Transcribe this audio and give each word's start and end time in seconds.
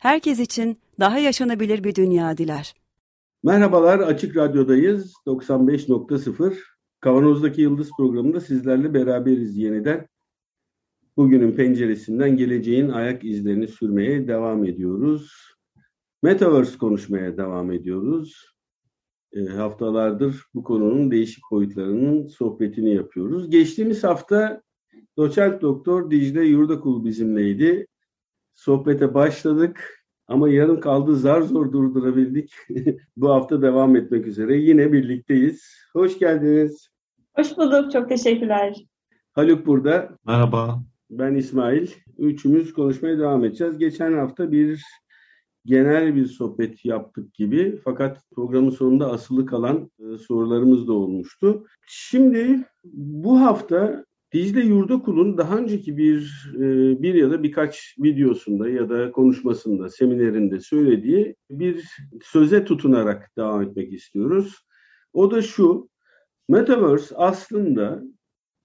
herkes 0.00 0.40
için 0.40 0.78
daha 1.00 1.18
yaşanabilir 1.18 1.84
bir 1.84 1.94
dünya 1.94 2.36
diler. 2.36 2.74
Merhabalar, 3.42 3.98
Açık 3.98 4.36
Radyo'dayız. 4.36 5.14
95.0 5.26 6.54
Kavanoz'daki 7.00 7.60
Yıldız 7.60 7.90
programında 7.96 8.40
sizlerle 8.40 8.94
beraberiz 8.94 9.56
yeniden. 9.56 10.08
Bugünün 11.16 11.52
penceresinden 11.52 12.36
geleceğin 12.36 12.88
ayak 12.88 13.24
izlerini 13.24 13.68
sürmeye 13.68 14.28
devam 14.28 14.64
ediyoruz. 14.64 15.32
Metaverse 16.22 16.78
konuşmaya 16.78 17.36
devam 17.36 17.72
ediyoruz. 17.72 18.46
E, 19.32 19.44
haftalardır 19.44 20.44
bu 20.54 20.64
konunun 20.64 21.10
değişik 21.10 21.44
boyutlarının 21.50 22.26
sohbetini 22.26 22.94
yapıyoruz. 22.94 23.50
Geçtiğimiz 23.50 24.04
hafta 24.04 24.62
doçent 25.16 25.62
doktor 25.62 26.10
Dicle 26.10 26.44
Yurdakul 26.44 27.04
bizimleydi. 27.04 27.86
Sohbete 28.60 29.14
başladık 29.14 30.04
ama 30.28 30.48
yarım 30.48 30.80
kaldı 30.80 31.16
zar 31.16 31.42
zor 31.42 31.72
durdurabildik. 31.72 32.54
bu 33.16 33.30
hafta 33.30 33.62
devam 33.62 33.96
etmek 33.96 34.26
üzere 34.26 34.56
yine 34.56 34.92
birlikteyiz. 34.92 35.74
Hoş 35.92 36.18
geldiniz. 36.18 36.88
Hoş 37.36 37.56
bulduk. 37.56 37.92
Çok 37.92 38.08
teşekkürler. 38.08 38.76
Haluk 39.32 39.66
burada. 39.66 40.18
Merhaba. 40.26 40.82
Ben 41.10 41.34
İsmail. 41.34 41.88
Üçümüz 42.18 42.72
konuşmaya 42.72 43.18
devam 43.18 43.44
edeceğiz. 43.44 43.78
Geçen 43.78 44.12
hafta 44.12 44.52
bir 44.52 44.82
genel 45.64 46.14
bir 46.16 46.26
sohbet 46.26 46.84
yaptık 46.84 47.34
gibi 47.34 47.80
fakat 47.84 48.22
programın 48.34 48.70
sonunda 48.70 49.10
asılı 49.10 49.46
kalan 49.46 49.90
e, 49.98 50.18
sorularımız 50.18 50.88
da 50.88 50.92
olmuştu. 50.92 51.66
Şimdi 51.86 52.64
bu 52.94 53.40
hafta 53.40 54.04
Dicle 54.32 54.60
Yurdakul'un 54.60 55.38
daha 55.38 55.58
önceki 55.58 55.96
bir 55.96 56.50
e, 56.56 56.60
bir 57.02 57.14
ya 57.14 57.30
da 57.30 57.42
birkaç 57.42 57.96
videosunda 57.98 58.68
ya 58.68 58.88
da 58.88 59.12
konuşmasında, 59.12 59.88
seminerinde 59.88 60.60
söylediği 60.60 61.36
bir 61.50 61.84
söze 62.22 62.64
tutunarak 62.64 63.30
devam 63.36 63.62
etmek 63.62 63.92
istiyoruz. 63.92 64.56
O 65.12 65.30
da 65.30 65.42
şu, 65.42 65.88
Metaverse 66.48 67.16
aslında 67.16 68.02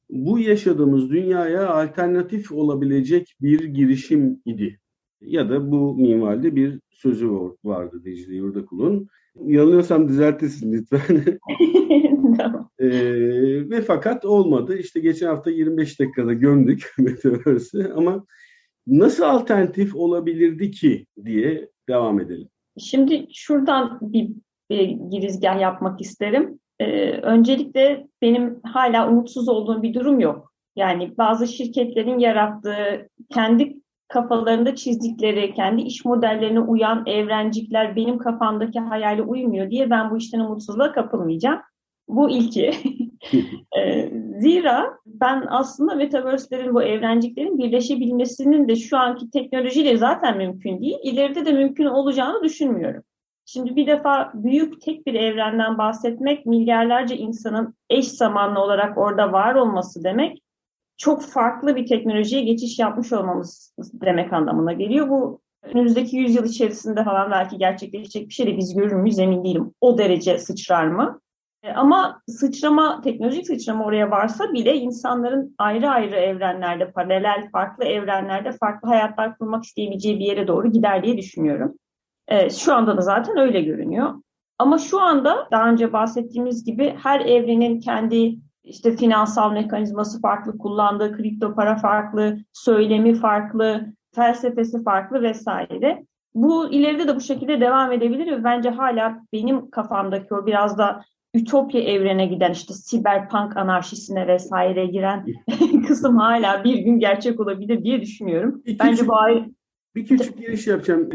bu 0.10 0.40
yaşadığımız 0.40 1.10
dünyaya 1.10 1.70
alternatif 1.70 2.52
olabilecek 2.52 3.36
bir 3.42 3.64
girişim 3.64 4.42
idi. 4.46 4.80
Ya 5.22 5.50
da 5.50 5.72
bu 5.72 5.96
minvalde 5.96 6.56
bir 6.56 6.80
sözü 6.90 7.30
vardı 7.64 8.02
Dicle 8.06 8.36
Yurdakul'un. 8.36 9.08
Yanılıyorsam 9.44 10.08
düzeltesin 10.08 10.74
lütfen. 10.74 11.40
tamam. 12.38 12.70
ee, 12.80 12.90
ve 13.70 13.82
fakat 13.82 14.26
olmadı. 14.26 14.78
İşte 14.78 15.00
geçen 15.00 15.28
hafta 15.28 15.52
25 15.52 16.00
dakikada 16.00 16.34
gömdük 16.34 16.94
Metaverse'ı 16.98 17.94
ama 17.96 18.26
nasıl 18.88 19.24
alternatif 19.24 19.96
olabilirdi 19.96 20.72
ki 20.72 21.06
diye 21.26 21.70
devam 21.90 22.20
edelim. 22.20 22.50
Şimdi 22.78 23.28
şuradan 23.34 24.00
bir, 24.02 24.30
bir 24.70 24.88
girizgah 25.12 25.62
yapmak 25.62 26.02
isterim. 26.02 26.60
Ee, 26.80 27.12
öncelikle 27.12 28.08
benim 28.22 28.60
hala 28.64 29.10
umutsuz 29.10 29.50
olduğum 29.50 29.84
bir 29.84 29.94
durum 29.94 30.20
yok. 30.20 30.54
Yani 30.76 31.18
bazı 31.18 31.48
şirketlerin 31.48 32.20
yarattığı 32.20 33.10
kendi 33.34 33.78
kafalarında 34.08 34.76
çizdikleri, 34.76 35.54
kendi 35.54 35.82
iş 35.82 36.06
modellerine 36.06 36.60
uyan 36.60 37.04
evrencikler 37.06 37.96
benim 37.96 38.18
kafamdaki 38.18 38.80
hayale 38.80 39.22
uymuyor 39.22 39.70
diye 39.70 39.90
ben 39.90 40.12
bu 40.12 40.18
işten 40.18 40.40
umutsuzluğa 40.40 40.92
kapılmayacağım. 40.92 41.60
Bu 42.08 42.30
ilki. 42.30 42.72
Ee, 43.78 44.12
zira 44.38 44.98
ben 45.06 45.46
aslında 45.50 45.96
metaverse'lerin 45.96 46.74
bu 46.74 46.84
evrenciklerin 46.84 47.58
birleşebilmesinin 47.58 48.68
de 48.68 48.76
şu 48.76 48.98
anki 48.98 49.30
teknolojiyle 49.30 49.98
zaten 49.98 50.38
mümkün 50.38 50.82
değil. 50.82 50.98
İleride 51.04 51.46
de 51.46 51.52
mümkün 51.52 51.86
olacağını 51.86 52.44
düşünmüyorum. 52.44 53.04
Şimdi 53.46 53.76
bir 53.76 53.88
defa 53.88 54.32
büyük 54.34 54.82
tek 54.82 55.08
bir 55.08 55.14
evrenden 55.14 55.78
bahsetmek 55.78 56.46
milyarlarca 56.46 57.16
insanın 57.16 57.76
eş 57.90 58.08
zamanlı 58.08 58.60
olarak 58.60 58.98
orada 58.98 59.32
var 59.32 59.56
olması 59.56 60.04
demek 60.04 60.42
çok 60.98 61.24
farklı 61.24 61.76
bir 61.76 61.88
teknolojiye 61.88 62.42
geçiş 62.42 62.80
yapmış 62.80 63.14
olmamız 63.14 63.76
demek 63.94 64.34
anlamına 64.34 64.74
geliyor. 64.74 65.10
Bu 65.10 65.42
önümüzdeki 65.64 66.18
yüzyıl 66.18 66.46
içerisinde 66.46 67.04
falan 67.04 67.32
belki 67.32 67.58
gerçekleşecek 67.58 68.30
bir 68.30 68.34
şey 68.34 68.48
de 68.48 68.58
biz 68.58 68.76
görür 68.76 68.94
müyüz 68.94 69.20
emin 69.20 69.44
değilim. 69.44 69.72
O 69.82 69.98
derece 69.98 70.38
sıçrar 70.38 70.88
mı? 70.88 71.20
E, 71.64 71.72
ama 71.72 72.22
sıçrama, 72.28 73.02
teknolojik 73.02 73.48
sıçrama 73.48 73.86
oraya 73.86 74.12
varsa 74.12 74.54
bile 74.54 74.76
insanların 74.76 75.56
ayrı 75.58 75.90
ayrı 75.90 76.16
evrenlerde, 76.16 76.92
paralel, 76.92 77.50
farklı 77.52 77.86
evrenlerde 77.86 78.52
farklı 78.52 78.90
hayatlar 78.90 79.38
kurmak 79.38 79.64
isteyebileceği 79.64 80.20
bir 80.20 80.26
yere 80.26 80.48
doğru 80.48 80.72
gider 80.72 81.04
diye 81.04 81.18
düşünüyorum. 81.18 81.74
E, 82.28 82.50
şu 82.50 82.74
anda 82.74 82.98
da 82.98 83.02
zaten 83.02 83.38
öyle 83.38 83.62
görünüyor. 83.62 84.14
Ama 84.60 84.78
şu 84.78 85.02
anda 85.02 85.48
daha 85.52 85.70
önce 85.70 85.94
bahsettiğimiz 85.94 86.66
gibi 86.66 86.96
her 87.04 87.20
evrenin 87.20 87.80
kendi 87.80 88.36
işte 88.66 88.96
finansal 88.96 89.52
mekanizması 89.52 90.22
farklı, 90.22 90.58
kullandığı 90.58 91.18
kripto 91.18 91.56
para 91.56 91.78
farklı, 91.78 92.38
söylemi 92.54 93.16
farklı, 93.16 93.94
felsefesi 94.16 94.84
farklı 94.84 95.22
vesaire. 95.22 96.06
Bu 96.36 96.72
ileride 96.72 97.08
de 97.08 97.16
bu 97.16 97.22
şekilde 97.22 97.62
devam 97.62 97.92
edebilir 97.92 98.32
ve 98.32 98.44
bence 98.44 98.70
hala 98.70 99.20
benim 99.34 99.70
kafamdaki 99.70 100.34
o 100.34 100.46
biraz 100.46 100.78
da 100.78 101.04
ütopya 101.34 101.82
evrene 101.82 102.26
giden 102.26 102.52
işte 102.52 102.74
siberpunk 102.74 103.58
anarşisine 103.58 104.28
vesaire 104.28 104.86
giren 104.86 105.26
kısım 105.88 106.18
hala 106.18 106.64
bir 106.64 106.78
gün 106.78 107.00
gerçek 107.00 107.40
olabilir 107.40 107.84
diye 107.84 108.02
düşünüyorum. 108.02 108.62
Bir 108.66 108.80
bence 108.80 108.92
küçük, 108.92 109.08
bu 109.08 109.16
ay 109.16 109.50
bir 109.96 110.06
küçük 110.06 110.38
giriş 110.38 110.68
yapacağım. 110.68 111.10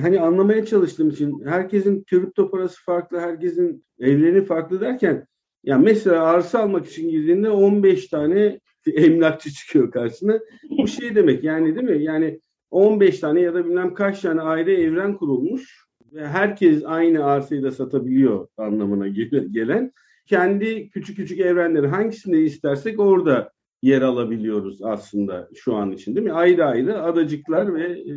Hani 0.00 0.20
anlamaya 0.20 0.66
çalıştığım 0.66 1.08
için 1.08 1.42
herkesin 1.46 2.04
kripto 2.04 2.50
parası 2.50 2.84
farklı, 2.84 3.20
herkesin 3.20 3.84
evleni 3.98 4.44
farklı 4.44 4.80
derken 4.80 5.26
ya 5.64 5.78
mesela 5.78 6.22
arsa 6.24 6.58
almak 6.58 6.86
için 6.86 7.08
girdiğinde 7.08 7.50
15 7.50 8.06
tane 8.08 8.60
emlakçı 8.86 9.50
çıkıyor 9.50 9.90
karşısına. 9.90 10.38
Bu 10.70 10.88
şey 10.88 11.14
demek 11.14 11.44
yani 11.44 11.76
değil 11.76 11.88
mi? 11.88 12.02
Yani 12.02 12.40
15 12.70 13.18
tane 13.18 13.40
ya 13.40 13.54
da 13.54 13.64
bilmem 13.64 13.94
kaç 13.94 14.20
tane 14.20 14.40
ayrı 14.40 14.72
evren 14.72 15.16
kurulmuş 15.16 15.84
ve 16.12 16.26
herkes 16.26 16.82
aynı 16.84 17.24
arsayı 17.24 17.62
da 17.62 17.70
satabiliyor 17.70 18.48
anlamına 18.56 19.08
gelen 19.52 19.92
kendi 20.26 20.88
küçük 20.88 21.16
küçük 21.16 21.40
evrenleri 21.40 21.86
hangisinde 21.86 22.42
istersek 22.42 23.00
orada 23.00 23.52
yer 23.82 24.02
alabiliyoruz 24.02 24.82
aslında 24.82 25.48
şu 25.54 25.74
an 25.74 25.92
için 25.92 26.16
değil 26.16 26.26
mi? 26.26 26.32
Ayrı 26.32 26.64
ayrı 26.64 27.02
adacıklar 27.02 27.74
ve 27.74 27.84
e, 27.84 28.12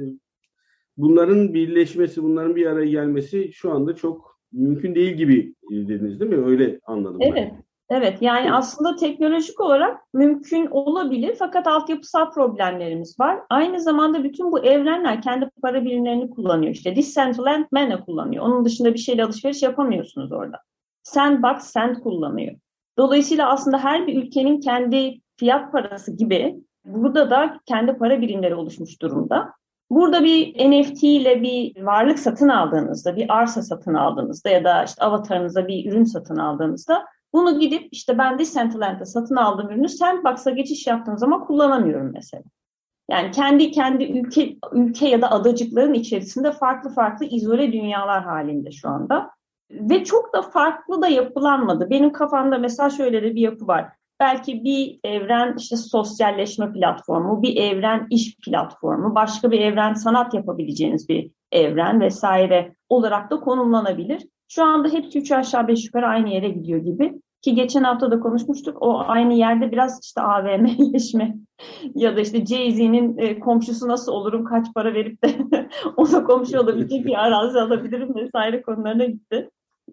bunların 0.97 1.53
birleşmesi, 1.53 2.24
bunların 2.24 2.56
bir 2.56 2.66
araya 2.66 2.90
gelmesi 2.90 3.53
şu 3.53 3.72
anda 3.72 3.96
çok 3.96 4.37
mümkün 4.52 4.95
değil 4.95 5.13
gibi 5.13 5.54
dediniz 5.71 6.19
değil 6.19 6.31
mi? 6.31 6.45
Öyle 6.45 6.80
anladım. 6.86 7.18
Evet. 7.21 7.36
Ben. 7.36 7.68
Evet 7.89 8.21
yani 8.21 8.54
aslında 8.54 8.95
teknolojik 8.95 9.60
olarak 9.62 10.01
mümkün 10.13 10.66
olabilir 10.66 11.36
fakat 11.39 11.68
altyapısal 11.68 12.31
problemlerimiz 12.31 13.19
var. 13.19 13.39
Aynı 13.50 13.81
zamanda 13.81 14.24
bütün 14.24 14.51
bu 14.51 14.60
evrenler 14.60 15.21
kendi 15.21 15.50
para 15.62 15.86
birimlerini 15.86 16.30
kullanıyor. 16.30 16.71
İşte 16.71 16.95
Decentraland 16.95 17.66
Mana 17.71 18.06
kullanıyor. 18.06 18.45
Onun 18.45 18.66
dışında 18.66 18.94
bir 18.94 19.00
şeyle 19.00 19.24
alışveriş 19.24 19.63
yapamıyorsunuz 19.63 20.31
orada. 20.31 20.57
Sandbox 21.04 21.63
Sand 21.63 21.95
kullanıyor. 21.95 22.56
Dolayısıyla 22.98 23.50
aslında 23.50 23.83
her 23.83 24.07
bir 24.07 24.24
ülkenin 24.24 24.60
kendi 24.60 25.21
fiyat 25.36 25.71
parası 25.71 26.18
gibi 26.18 26.56
burada 26.86 27.30
da 27.30 27.60
kendi 27.66 27.94
para 27.94 28.21
birimleri 28.21 28.56
oluşmuş 28.56 29.01
durumda. 29.01 29.54
Burada 29.89 30.24
bir 30.24 30.69
NFT 30.72 31.04
ile 31.04 31.42
bir 31.42 31.84
varlık 31.84 32.19
satın 32.19 32.50
aldığınızda, 32.50 33.16
bir 33.16 33.38
arsa 33.38 33.62
satın 33.62 33.94
aldığınızda 33.94 34.50
ya 34.50 34.63
da 34.63 34.84
işte 34.84 35.06
avatarınıza 35.06 35.68
bir 35.68 35.92
ürün 35.92 36.04
satın 36.04 36.38
aldığınızda 36.38 37.06
bunu 37.34 37.60
gidip 37.60 37.88
işte 37.92 38.18
ben 38.18 38.39
Decentraland'da 38.39 39.06
satın 39.06 39.36
aldığım 39.36 39.69
ürünü 39.69 39.89
Sandbox'a 39.89 40.51
geçiş 40.51 40.88
yaptığım 40.88 41.18
zaman 41.18 41.45
kullanamıyorum 41.45 42.12
mesela. 42.13 42.44
Yani 43.12 43.31
kendi 43.31 43.72
kendi 43.72 44.04
ülke 44.04 44.56
ülke 44.72 45.07
ya 45.07 45.22
da 45.22 45.31
adacıkların 45.31 45.94
içerisinde 45.94 46.51
farklı 46.51 46.90
farklı 46.90 47.25
izole 47.25 47.74
dünyalar 47.74 48.24
halinde 48.24 48.72
şu 48.72 48.90
anda. 48.90 49.30
Ve 49.72 50.04
çok 50.04 50.33
da 50.33 50.42
farklı 50.42 51.01
da 51.01 51.07
yapılanmadı. 51.07 51.90
Benim 51.90 52.12
kafamda 52.12 52.57
mesela 52.57 52.90
şöyle 52.90 53.24
de 53.24 53.36
bir 53.36 53.42
yapı 53.42 53.68
var. 53.68 53.96
Belki 54.19 54.64
bir 54.64 55.00
evren 55.04 55.56
işte 55.58 55.78
sosyalleşme 55.78 56.74
platformu, 56.74 57.42
bir 57.42 57.58
evren 57.58 58.08
iş 58.10 58.36
platformu, 58.38 59.16
başka 59.16 59.52
bir 59.52 59.60
evren 59.60 59.94
sanat 59.94 60.34
yapabileceğiniz 60.34 61.10
bir 61.10 61.31
evren 61.52 62.02
vesaire 62.02 62.75
olarak 62.90 63.31
da 63.31 63.40
konumlanabilir. 63.40 64.28
Şu 64.48 64.64
anda 64.64 64.90
hepsi 64.90 65.19
üç 65.19 65.31
aşağı 65.31 65.68
beş 65.68 65.86
yukarı 65.86 66.08
aynı 66.08 66.30
yere 66.30 66.50
gidiyor 66.50 66.80
gibi. 66.80 67.14
Ki 67.42 67.56
geçen 67.56 67.84
hafta 67.84 68.12
da 68.12 68.19
konuşmuştuk. 68.19 68.78
O 68.81 69.00
aynı 69.08 69.34
yerde 69.34 69.72
biraz 69.72 70.00
işte 70.04 70.22
AVM'leşme 70.22 71.36
ya 71.96 72.18
da 72.18 72.22
işte 72.22 72.46
Jay-Z'nin 72.46 73.18
e, 73.18 73.40
komşusu 73.40 73.88
nasıl 73.88 74.12
olurum, 74.12 74.44
kaç 74.44 74.74
para 74.74 74.94
verip 74.94 75.24
de 75.24 75.38
ona 75.98 76.24
komşu 76.24 76.60
olabilecek 76.60 77.06
bir 77.06 77.25
arazi 77.25 77.60
alabilirim 77.60 78.16
vesaire 78.16 78.62
konularına 78.62 79.06
gitti. 79.06 79.50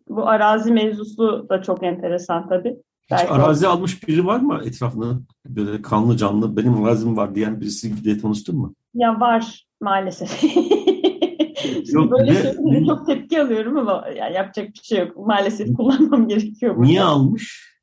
Bu 0.09 0.29
arazi 0.29 0.73
mevzusu 0.73 1.47
da 1.49 1.63
çok 1.63 1.83
enteresan 1.83 2.49
tabii. 2.49 2.77
Belki 3.11 3.29
arazi 3.33 3.69
almış 3.69 4.09
biri 4.09 4.27
var 4.27 4.41
mı 4.41 4.61
etrafında? 4.65 5.21
Böyle 5.47 5.83
kanlı 5.83 6.17
canlı 6.17 6.57
benim 6.57 6.85
arazim 6.85 7.17
var 7.17 7.35
diyen 7.35 7.61
birisi 7.61 8.05
diye 8.05 8.19
tanıştın 8.19 8.59
mı? 8.59 8.75
Ya 8.95 9.21
var 9.21 9.67
maalesef. 9.81 10.45
Yok, 11.93 12.13
Böyle 12.13 12.35
ne, 12.35 12.43
şeylere 12.43 12.87
çok 12.87 13.07
tepki 13.07 13.43
alıyorum 13.43 13.77
ama 13.77 14.05
yani 14.17 14.35
yapacak 14.35 14.69
bir 14.69 14.81
şey 14.83 14.99
yok. 14.99 15.17
Maalesef 15.17 15.77
kullanmam 15.77 16.29
gerekiyor. 16.29 16.75
Niye 16.83 17.01
burada. 17.01 17.11
almış? 17.11 17.75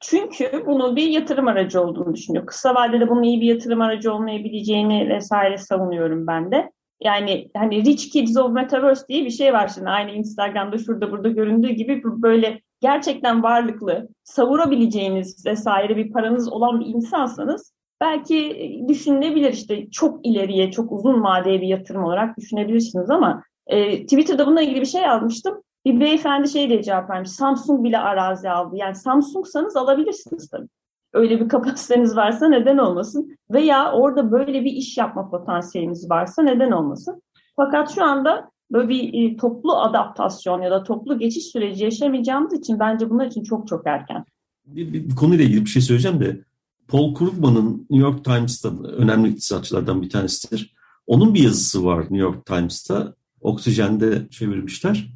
Çünkü 0.00 0.62
bunun 0.66 0.96
bir 0.96 1.08
yatırım 1.08 1.48
aracı 1.48 1.80
olduğunu 1.80 2.14
düşünüyor. 2.14 2.46
Kısa 2.46 2.74
vadede 2.74 3.08
bunun 3.08 3.22
iyi 3.22 3.40
bir 3.40 3.46
yatırım 3.46 3.80
aracı 3.80 4.14
olmayabileceğini 4.14 5.08
vesaire 5.08 5.58
savunuyorum 5.58 6.26
ben 6.26 6.52
de. 6.52 6.72
Yani 7.02 7.50
hani 7.56 7.84
Rich 7.84 8.10
Kids 8.12 8.36
of 8.36 8.52
Metaverse 8.52 9.08
diye 9.08 9.24
bir 9.24 9.30
şey 9.30 9.52
var 9.52 9.68
şimdi. 9.74 9.88
Aynı 9.88 10.10
Instagram'da 10.10 10.78
şurada 10.78 11.10
burada 11.10 11.28
göründüğü 11.28 11.70
gibi 11.70 12.02
böyle 12.04 12.60
gerçekten 12.82 13.42
varlıklı, 13.42 14.08
savurabileceğiniz 14.24 15.46
vesaire 15.46 15.96
bir 15.96 16.12
paranız 16.12 16.52
olan 16.52 16.80
bir 16.80 16.86
insansanız 16.86 17.72
belki 18.00 18.84
düşünülebilir 18.88 19.52
işte 19.52 19.90
çok 19.90 20.26
ileriye, 20.26 20.70
çok 20.70 20.92
uzun 20.92 21.22
vadeye 21.22 21.60
bir 21.60 21.66
yatırım 21.66 22.04
olarak 22.04 22.38
düşünebilirsiniz 22.38 23.10
ama 23.10 23.42
e, 23.66 24.02
Twitter'da 24.02 24.46
bununla 24.46 24.62
ilgili 24.62 24.80
bir 24.80 24.86
şey 24.86 25.02
yazmıştım. 25.02 25.62
Bir 25.84 26.00
beyefendi 26.00 26.48
şey 26.48 26.68
diye 26.68 26.82
cevap 26.82 27.10
vermiş. 27.10 27.30
Samsung 27.30 27.84
bile 27.84 27.98
arazi 27.98 28.50
aldı. 28.50 28.76
Yani 28.76 28.94
Samsung'sanız 28.94 29.76
alabilirsiniz 29.76 30.50
tabii. 30.50 30.68
Öyle 31.12 31.40
bir 31.40 31.48
kapasiteniz 31.48 32.16
varsa 32.16 32.48
neden 32.48 32.78
olmasın? 32.78 33.36
Veya 33.50 33.92
orada 33.92 34.32
böyle 34.32 34.64
bir 34.64 34.72
iş 34.72 34.98
yapma 34.98 35.30
potansiyeliniz 35.30 36.10
varsa 36.10 36.42
neden 36.42 36.70
olmasın? 36.70 37.22
Fakat 37.56 37.90
şu 37.94 38.04
anda 38.04 38.50
böyle 38.72 38.88
bir 38.88 39.32
e, 39.32 39.36
toplu 39.36 39.76
adaptasyon 39.76 40.62
ya 40.62 40.70
da 40.70 40.82
toplu 40.82 41.18
geçiş 41.18 41.44
süreci 41.44 41.84
yaşamayacağımız 41.84 42.52
için 42.52 42.78
bence 42.78 43.10
bunlar 43.10 43.26
için 43.26 43.42
çok 43.42 43.68
çok 43.68 43.86
erken. 43.86 44.24
Bir, 44.66 44.92
bir, 44.92 45.08
bir 45.08 45.14
konuyla 45.14 45.44
ilgili 45.44 45.60
bir 45.60 45.70
şey 45.70 45.82
söyleyeceğim 45.82 46.20
de 46.20 46.44
Paul 46.88 47.14
Krugman'ın 47.14 47.86
New 47.90 48.08
York 48.08 48.24
Times'ta 48.24 48.82
önemli 48.82 49.28
iktisatçılardan 49.28 50.02
bir 50.02 50.10
tanesidir. 50.10 50.74
Onun 51.06 51.34
bir 51.34 51.42
yazısı 51.42 51.84
var 51.84 52.00
New 52.00 52.16
York 52.16 52.46
Times'ta. 52.46 53.14
Oksijende 53.40 54.28
çevirmişler. 54.30 55.12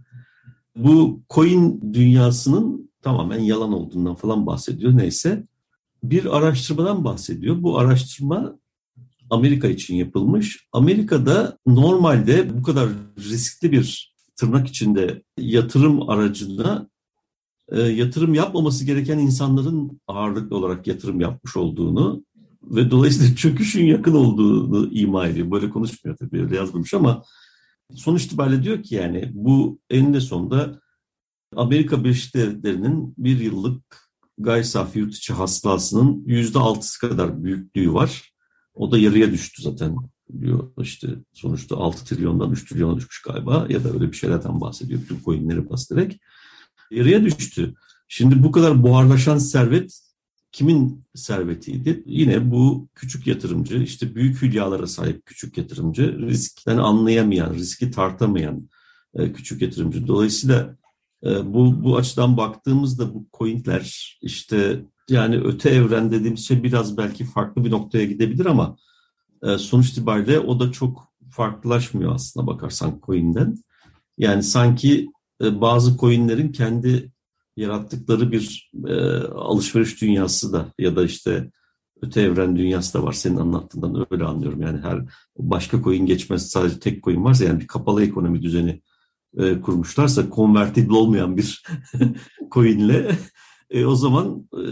Bu 0.76 1.20
coin 1.30 1.92
dünyasının 1.92 2.90
tamamen 3.02 3.38
yalan 3.38 3.72
olduğundan 3.72 4.14
falan 4.14 4.46
bahsediyor. 4.46 4.96
Neyse 4.96 5.46
bir 6.02 6.36
araştırmadan 6.36 7.04
bahsediyor. 7.04 7.62
Bu 7.62 7.78
araştırma 7.78 8.58
Amerika 9.30 9.68
için 9.68 9.94
yapılmış. 9.94 10.66
Amerika'da 10.72 11.58
normalde 11.66 12.58
bu 12.58 12.62
kadar 12.62 12.88
riskli 13.18 13.72
bir 13.72 14.16
tırnak 14.36 14.68
içinde 14.68 15.22
yatırım 15.38 16.10
aracına 16.10 16.88
e, 17.72 17.80
yatırım 17.80 18.34
yapmaması 18.34 18.84
gereken 18.84 19.18
insanların 19.18 20.00
ağırlıklı 20.06 20.56
olarak 20.56 20.86
yatırım 20.86 21.20
yapmış 21.20 21.56
olduğunu 21.56 22.24
ve 22.62 22.90
dolayısıyla 22.90 23.34
çöküşün 23.36 23.84
yakın 23.84 24.14
olduğunu 24.14 24.92
ima 24.92 25.26
ediyor. 25.26 25.50
Böyle 25.50 25.70
konuşmuyor 25.70 26.16
tabii 26.16 26.42
öyle 26.42 26.56
yazmamış 26.56 26.94
ama 26.94 27.22
sonuç 27.94 28.24
itibariyle 28.24 28.62
diyor 28.62 28.82
ki 28.82 28.94
yani 28.94 29.30
bu 29.34 29.78
eninde 29.90 30.20
sonunda 30.20 30.80
Amerika 31.56 32.04
Birleşik 32.04 32.34
Devletleri'nin 32.34 33.14
bir 33.18 33.40
yıllık 33.40 34.10
gayri 34.38 34.64
safi 34.64 34.98
yurt 34.98 35.14
içi 35.14 35.32
hasılasının 35.32 36.22
yüzde 36.26 36.58
altısı 36.58 37.00
kadar 37.00 37.44
büyüklüğü 37.44 37.92
var. 37.92 38.35
O 38.76 38.92
da 38.92 38.98
yarıya 38.98 39.32
düştü 39.32 39.62
zaten 39.62 39.96
diyor. 40.40 40.70
İşte 40.80 41.08
sonuçta 41.32 41.76
6 41.76 42.04
trilyondan 42.04 42.52
3 42.52 42.68
trilyona 42.68 42.96
düşmüş 42.96 43.22
galiba 43.22 43.66
ya 43.68 43.84
da 43.84 43.90
öyle 43.90 44.12
bir 44.12 44.16
şeylerden 44.16 44.60
bahsediyor. 44.60 45.00
Tüm 45.08 45.22
coinleri 45.22 45.70
bastırarak 45.70 46.12
yarıya 46.90 47.24
düştü. 47.24 47.74
Şimdi 48.08 48.42
bu 48.42 48.52
kadar 48.52 48.82
buharlaşan 48.82 49.38
servet 49.38 50.00
kimin 50.52 51.04
servetiydi? 51.14 52.02
Yine 52.06 52.50
bu 52.50 52.88
küçük 52.94 53.26
yatırımcı, 53.26 53.76
işte 53.78 54.14
büyük 54.14 54.42
hülyalara 54.42 54.86
sahip 54.86 55.26
küçük 55.26 55.58
yatırımcı, 55.58 56.18
riskten 56.18 56.76
anlayamayan, 56.76 57.54
riski 57.54 57.90
tartamayan 57.90 58.68
e, 59.14 59.32
küçük 59.32 59.62
yatırımcı. 59.62 60.06
Dolayısıyla 60.06 60.76
e, 61.24 61.54
bu, 61.54 61.84
bu 61.84 61.96
açıdan 61.96 62.36
baktığımızda 62.36 63.14
bu 63.14 63.26
coinler 63.38 64.18
işte 64.22 64.84
yani 65.10 65.36
öte 65.36 65.70
evren 65.70 66.12
dediğimiz 66.12 66.48
şey 66.48 66.62
biraz 66.62 66.96
belki 66.96 67.24
farklı 67.24 67.64
bir 67.64 67.70
noktaya 67.70 68.04
gidebilir 68.04 68.46
ama 68.46 68.76
e, 69.42 69.58
sonuç 69.58 69.88
itibariyle 69.88 70.40
o 70.40 70.60
da 70.60 70.72
çok 70.72 71.08
farklılaşmıyor 71.30 72.14
aslında 72.14 72.46
bakarsan 72.46 73.00
coin'den. 73.06 73.56
Yani 74.18 74.42
sanki 74.42 75.08
e, 75.42 75.60
bazı 75.60 75.98
coinlerin 75.98 76.52
kendi 76.52 77.12
yarattıkları 77.56 78.32
bir 78.32 78.70
e, 78.88 78.94
alışveriş 79.26 80.02
dünyası 80.02 80.52
da 80.52 80.72
ya 80.78 80.96
da 80.96 81.04
işte 81.04 81.50
öte 82.02 82.20
evren 82.22 82.56
dünyası 82.56 82.94
da 82.98 83.02
var. 83.02 83.12
Senin 83.12 83.36
anlattığından 83.36 84.06
öyle 84.10 84.24
anlıyorum. 84.24 84.62
Yani 84.62 84.80
her 84.80 85.00
başka 85.38 85.82
coin 85.82 86.06
geçmez 86.06 86.50
sadece 86.50 86.80
tek 86.80 87.04
coin 87.04 87.24
varsa 87.24 87.44
yani 87.44 87.60
bir 87.60 87.66
kapalı 87.66 88.04
ekonomi 88.04 88.42
düzeni 88.42 88.82
e, 89.38 89.60
kurmuşlarsa 89.60 90.30
konvertible 90.30 90.94
olmayan 90.94 91.36
bir 91.36 91.62
coinle 92.50 93.16
e, 93.70 93.86
o 93.86 93.94
zaman 93.94 94.48
e, 94.52 94.62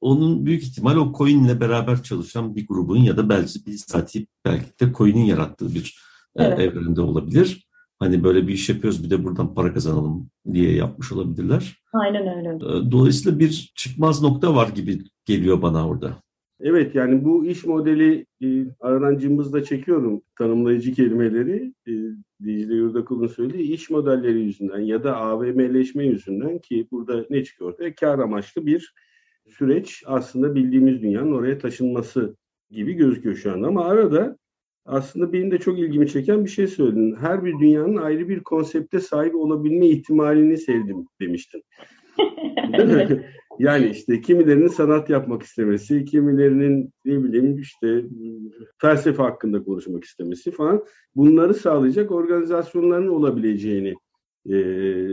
onun 0.00 0.46
büyük 0.46 0.62
ihtimal 0.62 0.96
o 0.96 1.12
coinle 1.18 1.60
beraber 1.60 2.02
çalışan 2.02 2.56
bir 2.56 2.66
grubun 2.66 2.98
ya 2.98 3.16
da 3.16 3.28
belki 3.28 3.66
bir 3.66 3.72
saati 3.72 4.26
belki 4.44 4.80
de 4.80 4.92
coin'in 4.92 5.24
yarattığı 5.24 5.74
bir 5.74 5.98
e, 6.36 6.44
evet. 6.44 6.58
evrende 6.58 7.00
olabilir 7.00 7.68
hani 7.98 8.24
böyle 8.24 8.48
bir 8.48 8.52
iş 8.52 8.68
yapıyoruz 8.68 9.04
bir 9.04 9.10
de 9.10 9.24
buradan 9.24 9.54
para 9.54 9.74
kazanalım 9.74 10.30
diye 10.52 10.74
yapmış 10.74 11.12
olabilirler. 11.12 11.82
Aynen 11.92 12.38
öyle. 12.38 12.48
Ee, 12.48 12.90
dolayısıyla 12.90 13.38
bir 13.38 13.72
çıkmaz 13.74 14.22
nokta 14.22 14.54
var 14.54 14.68
gibi 14.68 14.98
geliyor 15.24 15.62
bana 15.62 15.88
orada. 15.88 16.16
Evet 16.60 16.94
yani 16.94 17.24
bu 17.24 17.46
iş 17.46 17.64
modeli 17.64 18.26
e, 18.42 18.46
aradan 18.80 19.18
cımbızla 19.18 19.64
çekiyorum 19.64 20.22
tanımlayıcı 20.38 20.92
kelimeleri. 20.92 21.72
E, 21.88 21.92
Dicle 22.44 22.74
Yurdakul'un 22.74 23.26
söylediği 23.26 23.72
iş 23.72 23.90
modelleri 23.90 24.40
yüzünden 24.40 24.80
ya 24.80 25.04
da 25.04 25.16
AVM'leşme 25.16 26.06
yüzünden 26.06 26.58
ki 26.58 26.88
burada 26.90 27.26
ne 27.30 27.44
çıkıyor 27.44 27.70
ortaya? 27.70 27.94
Kar 27.94 28.18
amaçlı 28.18 28.66
bir 28.66 28.94
süreç 29.48 30.02
aslında 30.06 30.54
bildiğimiz 30.54 31.02
dünyanın 31.02 31.32
oraya 31.32 31.58
taşınması 31.58 32.36
gibi 32.70 32.92
gözüküyor 32.92 33.36
şu 33.36 33.52
anda. 33.52 33.66
Ama 33.66 33.84
arada 33.84 34.38
aslında 34.84 35.32
benim 35.32 35.50
de 35.50 35.58
çok 35.58 35.78
ilgimi 35.78 36.08
çeken 36.08 36.44
bir 36.44 36.50
şey 36.50 36.66
söyledin. 36.66 37.16
Her 37.20 37.44
bir 37.44 37.58
dünyanın 37.58 37.96
ayrı 37.96 38.28
bir 38.28 38.40
konsepte 38.40 39.00
sahip 39.00 39.34
olabilme 39.34 39.86
ihtimalini 39.86 40.58
sevdim 40.58 41.06
demiştin. 41.20 41.62
yani 43.58 43.86
işte 43.86 44.20
kimilerinin 44.20 44.68
sanat 44.68 45.10
yapmak 45.10 45.42
istemesi, 45.42 46.04
kimilerinin 46.04 46.92
ne 47.04 47.24
bileyim 47.24 47.58
işte 47.58 48.04
felsefe 48.80 49.22
hakkında 49.22 49.64
konuşmak 49.64 50.04
istemesi 50.04 50.50
falan 50.50 50.84
bunları 51.16 51.54
sağlayacak 51.54 52.10
organizasyonların 52.10 53.08
olabileceğini 53.08 53.94
e, 54.46 54.54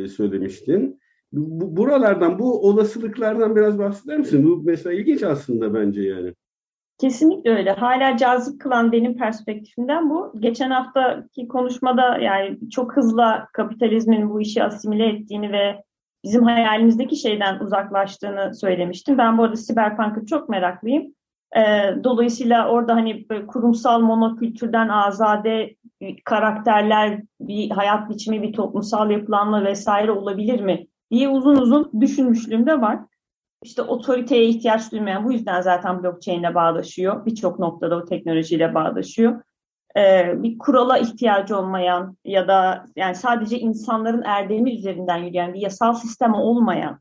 söylemiştin. 0.07 0.99
Bu, 1.31 1.77
buralardan, 1.77 2.39
bu 2.39 2.67
olasılıklardan 2.67 3.55
biraz 3.55 3.79
bahseder 3.79 4.19
misin? 4.19 4.45
Bu 4.45 4.61
mesela 4.65 4.93
ilginç 4.93 5.23
aslında 5.23 5.73
bence 5.73 6.01
yani. 6.01 6.33
Kesinlikle 6.97 7.51
öyle. 7.51 7.71
Hala 7.71 8.17
cazip 8.17 8.61
kılan 8.61 8.91
benim 8.91 9.17
perspektifimden 9.17 10.09
bu. 10.09 10.33
Geçen 10.39 10.69
haftaki 10.69 11.47
konuşmada 11.47 12.17
yani 12.17 12.69
çok 12.69 12.95
hızlı 12.95 13.23
kapitalizmin 13.53 14.29
bu 14.29 14.41
işi 14.41 14.63
asimile 14.63 15.05
ettiğini 15.07 15.51
ve 15.51 15.83
bizim 16.25 16.43
hayalimizdeki 16.43 17.15
şeyden 17.15 17.59
uzaklaştığını 17.59 18.55
söylemiştim. 18.55 19.17
Ben 19.17 19.37
bu 19.37 19.43
arada 19.43 19.55
siberpunk'ı 19.55 20.25
çok 20.25 20.49
meraklıyım. 20.49 21.15
Ee, 21.57 21.95
dolayısıyla 22.03 22.69
orada 22.69 22.95
hani 22.95 23.27
kurumsal 23.47 23.99
monokültürden 23.99 24.87
azade 24.87 25.75
karakterler, 26.25 27.21
bir 27.39 27.69
hayat 27.69 28.09
biçimi, 28.09 28.41
bir 28.41 28.53
toplumsal 28.53 29.11
yapılanma 29.11 29.65
vesaire 29.65 30.11
olabilir 30.11 30.59
mi 30.59 30.87
diye 31.11 31.29
uzun 31.29 31.55
uzun 31.55 31.91
düşünmüşlüğüm 32.01 32.67
de 32.67 32.81
var 32.81 32.99
işte 33.65 33.81
otoriteye 33.81 34.45
ihtiyaç 34.45 34.91
duymayan 34.91 35.25
bu 35.25 35.31
yüzden 35.31 35.61
zaten 35.61 36.03
blockchain'le 36.03 36.55
bağdaşıyor. 36.55 37.25
Birçok 37.25 37.59
noktada 37.59 37.97
o 37.97 38.05
teknolojiyle 38.05 38.73
bağdaşıyor. 38.73 39.41
Ee, 39.97 40.33
bir 40.43 40.57
kurala 40.57 40.97
ihtiyacı 40.97 41.57
olmayan 41.57 42.17
ya 42.25 42.47
da 42.47 42.85
yani 42.95 43.15
sadece 43.15 43.59
insanların 43.59 44.21
erdemi 44.21 44.75
üzerinden 44.75 45.17
yürüyen 45.17 45.53
bir 45.53 45.61
yasal 45.61 45.93
sistemi 45.93 46.35
olmayan 46.35 46.99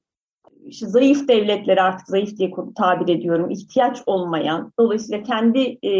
işte 0.66 0.86
zayıf 0.86 1.28
devletleri 1.28 1.82
artık 1.82 2.06
zayıf 2.08 2.36
diye 2.36 2.50
tabir 2.76 3.14
ediyorum 3.14 3.50
ihtiyaç 3.50 4.02
olmayan 4.06 4.72
dolayısıyla 4.78 5.22
kendi 5.22 5.78
e, 5.86 5.92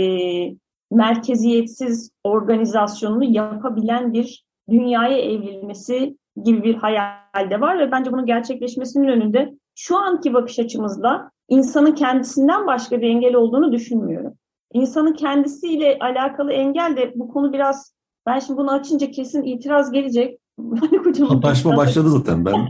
merkeziyetsiz 0.91 2.11
organizasyonunu 2.25 3.25
yapabilen 3.25 4.13
bir 4.13 4.45
dünyaya 4.71 5.19
evrilmesi 5.19 6.17
gibi 6.45 6.63
bir 6.63 6.75
hayal 6.75 7.51
de 7.51 7.61
var 7.61 7.79
ve 7.79 7.93
bence 7.93 8.13
bunun 8.13 8.27
gerçekleşmesinin 8.27 9.09
önünde 9.09 9.55
şu 9.75 9.97
anki 9.97 10.35
bakış 10.35 10.59
açımızda 10.59 11.31
insanın 11.49 11.93
kendisinden 11.93 12.67
başka 12.67 13.01
bir 13.01 13.09
engel 13.09 13.35
olduğunu 13.35 13.73
düşünmüyorum. 13.73 14.35
İnsanın 14.75 15.13
kendisiyle 15.13 15.99
alakalı 16.01 16.53
engel 16.53 16.97
de 16.97 17.13
bu 17.17 17.29
konu 17.29 17.53
biraz 17.53 17.95
ben 18.27 18.39
şimdi 18.39 18.59
bunu 18.59 18.73
açınca 18.73 19.11
kesin 19.11 19.43
itiraz 19.43 19.93
gelecek. 19.93 20.39
Anlaşma 21.31 21.77
başladı 21.77 22.11
zaten 22.11 22.45
ben. 22.45 22.55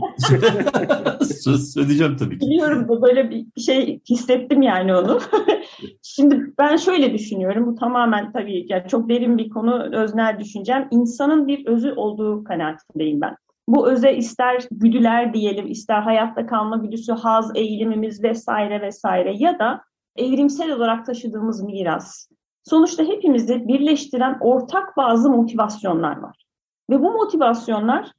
Söz 1.25 1.73
söyleyeceğim 1.73 2.17
tabii 2.17 2.39
ki. 2.39 2.45
Biliyorum 2.45 2.89
da 2.89 3.01
böyle 3.01 3.29
bir 3.29 3.61
şey 3.61 4.01
hissettim 4.09 4.61
yani 4.61 4.95
onu. 4.95 5.19
Şimdi 6.01 6.53
ben 6.59 6.75
şöyle 6.75 7.13
düşünüyorum. 7.13 7.67
Bu 7.67 7.75
tamamen 7.75 8.31
tabii 8.31 8.65
yani 8.69 8.83
çok 8.87 9.09
derin 9.09 9.37
bir 9.37 9.49
konu, 9.49 9.95
öznel 9.95 10.39
düşüncem. 10.39 10.87
İnsanın 10.91 11.47
bir 11.47 11.65
özü 11.65 11.91
olduğu 11.91 12.43
kanaatindeyim 12.43 13.21
ben. 13.21 13.35
Bu 13.67 13.87
öze 13.87 14.13
ister 14.15 14.63
güdüler 14.71 15.33
diyelim, 15.33 15.67
ister 15.67 16.01
hayatta 16.01 16.45
kalma 16.45 16.77
güdüsü, 16.77 17.13
haz 17.13 17.51
eğilimimiz 17.55 18.23
vesaire 18.23 18.81
vesaire 18.81 19.35
ya 19.37 19.59
da 19.59 19.81
evrimsel 20.15 20.71
olarak 20.71 21.05
taşıdığımız 21.05 21.63
miras. 21.63 22.29
Sonuçta 22.63 23.03
hepimizi 23.03 23.67
birleştiren 23.67 24.37
ortak 24.41 24.97
bazı 24.97 25.29
motivasyonlar 25.29 26.17
var. 26.17 26.45
Ve 26.89 26.99
bu 26.99 27.11
motivasyonlar 27.11 28.11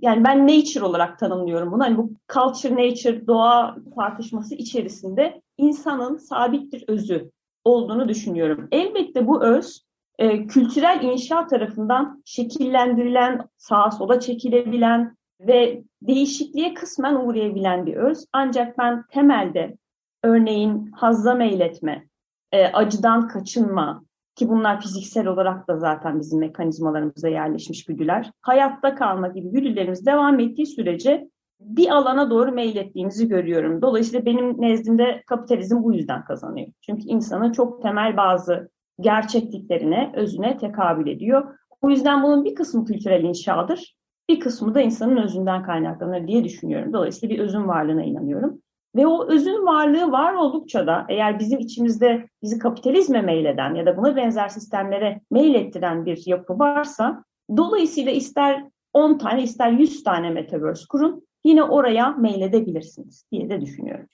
yani 0.00 0.24
ben 0.24 0.48
nature 0.48 0.84
olarak 0.84 1.18
tanımlıyorum 1.18 1.72
bunu. 1.72 1.84
Hani 1.84 1.96
bu 1.96 2.10
culture 2.32 2.74
nature 2.74 3.26
doğa 3.26 3.76
tartışması 3.96 4.54
içerisinde 4.54 5.42
insanın 5.58 6.16
sabit 6.16 6.72
bir 6.72 6.84
özü 6.88 7.30
olduğunu 7.64 8.08
düşünüyorum. 8.08 8.68
Elbette 8.72 9.26
bu 9.26 9.44
öz 9.44 9.84
e, 10.18 10.46
kültürel 10.46 11.02
inşa 11.02 11.46
tarafından 11.46 12.22
şekillendirilen, 12.24 13.48
sağa 13.56 13.90
sola 13.90 14.20
çekilebilen 14.20 15.16
ve 15.40 15.82
değişikliğe 16.02 16.74
kısmen 16.74 17.14
uğrayabilen 17.14 17.86
bir 17.86 17.94
öz. 17.94 18.24
Ancak 18.32 18.78
ben 18.78 19.04
temelde 19.10 19.76
örneğin 20.24 20.90
hazza 20.92 21.34
meyletme, 21.34 22.06
e, 22.52 22.66
acıdan 22.66 23.28
kaçınma, 23.28 24.04
ki 24.34 24.48
bunlar 24.48 24.80
fiziksel 24.80 25.26
olarak 25.26 25.68
da 25.68 25.78
zaten 25.78 26.20
bizim 26.20 26.38
mekanizmalarımıza 26.38 27.28
yerleşmiş 27.28 27.84
güdüler. 27.84 28.30
Hayatta 28.42 28.94
kalma 28.94 29.28
gibi 29.28 29.50
güdülerimiz 29.50 30.06
devam 30.06 30.40
ettiği 30.40 30.66
sürece 30.66 31.28
bir 31.60 31.88
alana 31.88 32.30
doğru 32.30 32.52
meylettiğimizi 32.52 33.28
görüyorum. 33.28 33.82
Dolayısıyla 33.82 34.26
benim 34.26 34.60
nezdimde 34.60 35.22
kapitalizm 35.26 35.82
bu 35.82 35.94
yüzden 35.94 36.24
kazanıyor. 36.24 36.68
Çünkü 36.80 37.02
insanın 37.02 37.52
çok 37.52 37.82
temel 37.82 38.16
bazı 38.16 38.70
gerçekliklerine, 39.00 40.12
özüne 40.16 40.58
tekabül 40.58 41.06
ediyor. 41.06 41.58
O 41.82 41.90
yüzden 41.90 42.22
bunun 42.22 42.44
bir 42.44 42.54
kısmı 42.54 42.84
kültürel 42.84 43.24
inşadır, 43.24 43.96
bir 44.28 44.40
kısmı 44.40 44.74
da 44.74 44.80
insanın 44.80 45.16
özünden 45.16 45.62
kaynaklanır 45.62 46.26
diye 46.26 46.44
düşünüyorum. 46.44 46.92
Dolayısıyla 46.92 47.34
bir 47.34 47.40
özün 47.40 47.68
varlığına 47.68 48.02
inanıyorum. 48.02 48.62
Ve 48.96 49.06
o 49.06 49.28
özün 49.28 49.66
varlığı 49.66 50.12
var 50.12 50.34
oldukça 50.34 50.86
da 50.86 51.06
eğer 51.08 51.38
bizim 51.38 51.58
içimizde 51.58 52.28
bizi 52.42 52.58
kapitalizme 52.58 53.22
meyleden 53.22 53.74
ya 53.74 53.86
da 53.86 53.96
buna 53.96 54.16
benzer 54.16 54.48
sistemlere 54.48 55.20
meylettiren 55.30 56.06
bir 56.06 56.22
yapı 56.26 56.58
varsa 56.58 57.24
dolayısıyla 57.56 58.12
ister 58.12 58.64
10 58.92 59.18
tane 59.18 59.42
ister 59.42 59.70
100 59.70 60.04
tane 60.04 60.30
metaverse 60.30 60.84
kurun 60.88 61.26
yine 61.44 61.62
oraya 61.62 62.10
meyledebilirsiniz 62.10 63.26
diye 63.32 63.50
de 63.50 63.60
düşünüyorum. 63.60 64.06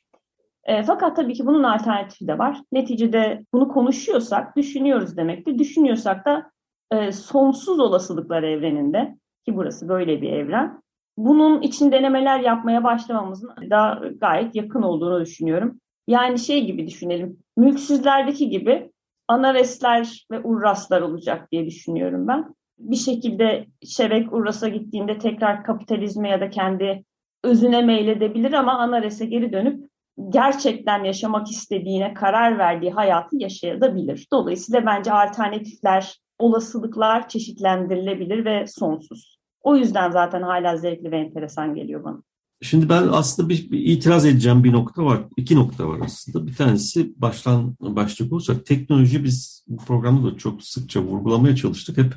E, 0.64 0.82
fakat 0.82 1.16
tabii 1.16 1.34
ki 1.34 1.46
bunun 1.46 1.62
alternatifi 1.62 2.26
de 2.26 2.38
var. 2.38 2.60
Neticede 2.72 3.44
bunu 3.52 3.68
konuşuyorsak 3.68 4.56
düşünüyoruz 4.56 5.16
demektir. 5.16 5.58
Düşünüyorsak 5.58 6.26
da 6.26 6.50
e, 6.92 7.12
sonsuz 7.12 7.80
olasılıklar 7.80 8.42
evreninde 8.42 9.16
ki 9.44 9.56
burası 9.56 9.88
böyle 9.88 10.22
bir 10.22 10.32
evren 10.32 10.82
bunun 11.24 11.62
için 11.62 11.92
denemeler 11.92 12.40
yapmaya 12.40 12.84
başlamamızın 12.84 13.50
da 13.70 14.02
gayet 14.20 14.54
yakın 14.54 14.82
olduğunu 14.82 15.20
düşünüyorum. 15.20 15.80
Yani 16.08 16.38
şey 16.38 16.64
gibi 16.66 16.86
düşünelim, 16.86 17.38
mülksüzlerdeki 17.56 18.48
gibi 18.48 18.90
anaresler 19.28 20.26
ve 20.30 20.40
urraslar 20.40 21.00
olacak 21.00 21.52
diye 21.52 21.66
düşünüyorum 21.66 22.28
ben. 22.28 22.54
Bir 22.78 22.96
şekilde 22.96 23.66
Şevek 23.86 24.32
Urras'a 24.32 24.68
gittiğinde 24.68 25.18
tekrar 25.18 25.64
kapitalizme 25.64 26.28
ya 26.28 26.40
da 26.40 26.50
kendi 26.50 27.04
özüne 27.44 27.82
meyledebilir 27.82 28.52
ama 28.52 28.78
Anares'e 28.78 29.26
geri 29.26 29.52
dönüp 29.52 29.90
gerçekten 30.28 31.04
yaşamak 31.04 31.50
istediğine 31.50 32.14
karar 32.14 32.58
verdiği 32.58 32.90
hayatı 32.90 33.36
yaşayabilir. 33.36 34.26
Dolayısıyla 34.32 34.86
bence 34.86 35.12
alternatifler, 35.12 36.20
olasılıklar 36.38 37.28
çeşitlendirilebilir 37.28 38.44
ve 38.44 38.66
sonsuz. 38.66 39.39
O 39.62 39.76
yüzden 39.76 40.10
zaten 40.10 40.42
hala 40.42 40.76
zevkli 40.76 41.10
ve 41.10 41.18
enteresan 41.18 41.74
geliyor 41.74 42.04
bana. 42.04 42.22
Şimdi 42.62 42.88
ben 42.88 43.08
aslında 43.08 43.48
bir, 43.48 43.70
bir 43.70 43.78
itiraz 43.78 44.26
edeceğim 44.26 44.64
bir 44.64 44.72
nokta 44.72 45.04
var. 45.04 45.20
İki 45.36 45.56
nokta 45.56 45.88
var 45.88 46.00
aslında. 46.04 46.46
Bir 46.46 46.54
tanesi 46.54 47.12
baştan 47.16 47.76
başlayacak 47.80 48.32
olursak 48.32 48.66
teknoloji 48.66 49.24
biz 49.24 49.64
bu 49.68 49.84
programda 49.84 50.32
da 50.32 50.36
çok 50.36 50.62
sıkça 50.62 51.02
vurgulamaya 51.02 51.56
çalıştık. 51.56 51.98
Hep 51.98 52.14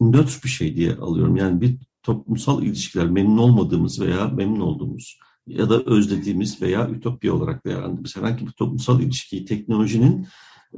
nötr 0.00 0.44
bir 0.44 0.48
şey 0.48 0.76
diye 0.76 0.94
alıyorum. 0.94 1.36
Yani 1.36 1.60
bir 1.60 1.76
toplumsal 2.02 2.62
ilişkiler 2.62 3.06
memnun 3.06 3.38
olmadığımız 3.38 4.00
veya 4.00 4.28
memnun 4.28 4.60
olduğumuz 4.60 5.18
ya 5.46 5.70
da 5.70 5.82
özlediğimiz 5.82 6.62
veya 6.62 6.88
ütopya 6.88 7.34
olarak 7.34 7.66
değerlendirdiğimiz 7.66 8.16
herhangi 8.16 8.46
bir 8.46 8.52
toplumsal 8.52 9.00
ilişkiyi 9.00 9.44
teknolojinin 9.44 10.26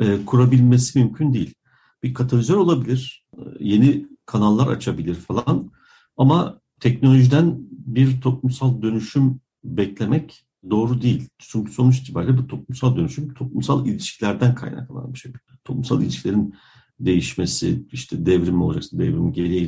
e, 0.00 0.24
kurabilmesi 0.24 0.98
mümkün 0.98 1.32
değil. 1.32 1.54
Bir 2.02 2.14
katalizör 2.14 2.56
olabilir, 2.56 3.26
e, 3.36 3.40
yeni 3.60 4.06
kanallar 4.26 4.66
açabilir 4.66 5.14
falan 5.14 5.70
ama 6.20 6.60
teknolojiden 6.80 7.58
bir 7.70 8.20
toplumsal 8.20 8.82
dönüşüm 8.82 9.40
beklemek 9.64 10.44
doğru 10.70 11.02
değil. 11.02 11.28
Çünkü 11.38 11.72
sonuç 11.72 11.98
itibariyle 11.98 12.38
bu 12.38 12.46
toplumsal 12.46 12.96
dönüşüm 12.96 13.34
toplumsal 13.34 13.86
ilişkilerden 13.86 14.54
kaynaklanan 14.54 15.14
bir 15.14 15.18
şey. 15.18 15.32
Toplumsal 15.64 16.02
ilişkilerin 16.02 16.54
değişmesi, 17.00 17.86
işte 17.92 18.26
devrim 18.26 18.62
olacaksa 18.62 18.98
devrim, 18.98 19.32
geriye 19.32 19.64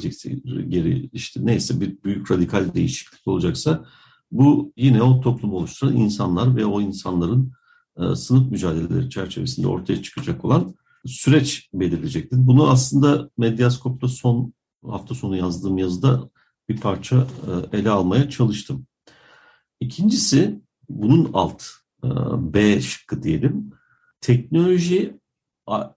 geri, 0.68 1.10
işte 1.12 1.40
neyse 1.42 1.80
bir 1.80 2.02
büyük 2.04 2.30
radikal 2.30 2.74
değişiklik 2.74 3.28
olacaksa 3.28 3.84
bu 4.32 4.72
yine 4.76 5.02
o 5.02 5.20
toplumu 5.20 5.56
oluşturan 5.56 5.96
insanlar 5.96 6.56
ve 6.56 6.66
o 6.66 6.80
insanların 6.80 7.52
e, 7.98 8.14
sınıf 8.14 8.50
mücadeleleri 8.50 9.10
çerçevesinde 9.10 9.66
ortaya 9.66 10.02
çıkacak 10.02 10.44
olan 10.44 10.74
süreç 11.06 11.68
belirleyecektir. 11.74 12.46
Bunu 12.46 12.70
aslında 12.70 13.30
Medyaskop'ta 13.38 14.08
son 14.08 14.52
hafta 14.86 15.14
sonu 15.14 15.36
yazdığım 15.36 15.78
yazıda 15.78 16.30
bir 16.68 16.80
parça 16.80 17.26
e, 17.72 17.78
ele 17.78 17.90
almaya 17.90 18.30
çalıştım. 18.30 18.86
İkincisi 19.80 20.60
bunun 20.88 21.30
alt 21.32 21.62
e, 22.04 22.08
B 22.54 22.80
şıkkı 22.80 23.22
diyelim. 23.22 23.70
Teknoloji 24.20 25.22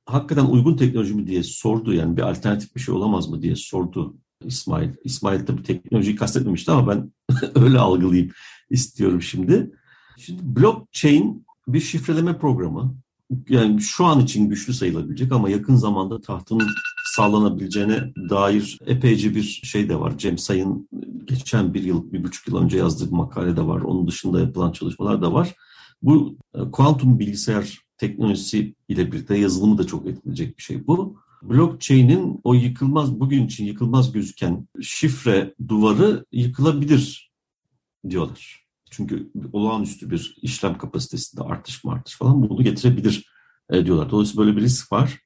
hakikaten 0.06 0.46
uygun 0.46 0.78
teknoloji 0.78 1.14
mi 1.14 1.28
diye 1.28 1.44
sordu. 1.44 1.94
Yani 1.94 2.18
bir 2.18 2.22
alternatif 2.22 2.76
bir 2.76 2.82
şey 2.82 2.96
olamaz 2.96 3.30
mı 3.30 3.42
diye 3.42 3.56
sordu 3.56 4.18
İsmail. 4.46 4.90
İsmail 5.04 5.46
tabii 5.46 5.64
teknolojiyi 5.64 6.16
kastetmemişti 6.16 6.72
ama 6.72 6.88
ben 6.88 7.14
öyle 7.56 7.80
algılayayım 7.80 8.32
istiyorum 8.70 9.22
şimdi. 9.22 9.72
Şimdi 10.18 10.42
blockchain 10.44 11.46
bir 11.68 11.80
şifreleme 11.80 12.38
programı. 12.38 12.96
Yani 13.50 13.82
şu 13.82 14.06
an 14.06 14.20
için 14.20 14.50
güçlü 14.50 14.74
sayılabilecek 14.74 15.32
ama 15.32 15.50
yakın 15.50 15.76
zamanda 15.76 16.22
tahtının 16.22 16.68
sağlanabileceğine 17.16 18.14
dair 18.30 18.80
epeyce 18.86 19.36
bir 19.36 19.44
şey 19.44 19.90
de 19.90 20.00
var. 20.00 20.18
Cem 20.18 20.38
Say'ın 20.38 20.90
geçen 21.26 21.74
bir 21.74 21.84
yıl, 21.84 22.12
bir 22.12 22.24
buçuk 22.24 22.48
yıl 22.48 22.58
önce 22.58 22.78
yazdığı 22.78 23.16
makale 23.16 23.58
de 23.58 23.62
var. 23.68 23.82
Onun 23.82 24.08
dışında 24.08 24.40
yapılan 24.40 24.72
çalışmalar 24.72 25.22
da 25.22 25.34
var. 25.34 25.56
Bu 26.02 26.38
e, 26.56 26.60
kuantum 26.72 27.20
bilgisayar 27.20 27.82
teknolojisi 27.98 28.76
ile 28.90 29.12
birlikte 29.12 29.38
yazılımı 29.38 29.78
da 29.78 29.88
çok 29.88 30.08
etkileyecek 30.08 30.58
bir 30.58 30.64
şey 30.64 30.88
bu. 30.88 31.18
Blockchain'in 31.42 32.42
o 32.44 32.54
yıkılmaz, 32.54 33.20
bugün 33.20 33.46
için 33.46 33.66
yıkılmaz 33.66 34.12
gözüken 34.12 34.68
şifre 34.82 35.54
duvarı 35.68 36.26
yıkılabilir 36.32 37.32
diyorlar. 38.10 38.66
Çünkü 38.92 39.32
olağanüstü 39.54 40.12
bir 40.12 40.38
işlem 40.42 40.78
kapasitesinde 40.78 41.44
artış 41.44 41.84
mı 41.84 41.92
artış 41.92 42.18
falan 42.18 42.42
bunu 42.42 42.64
getirebilir 42.64 43.26
e, 43.70 43.86
diyorlar. 43.86 44.10
Dolayısıyla 44.10 44.46
böyle 44.46 44.58
bir 44.58 44.62
risk 44.62 44.92
var. 44.92 45.25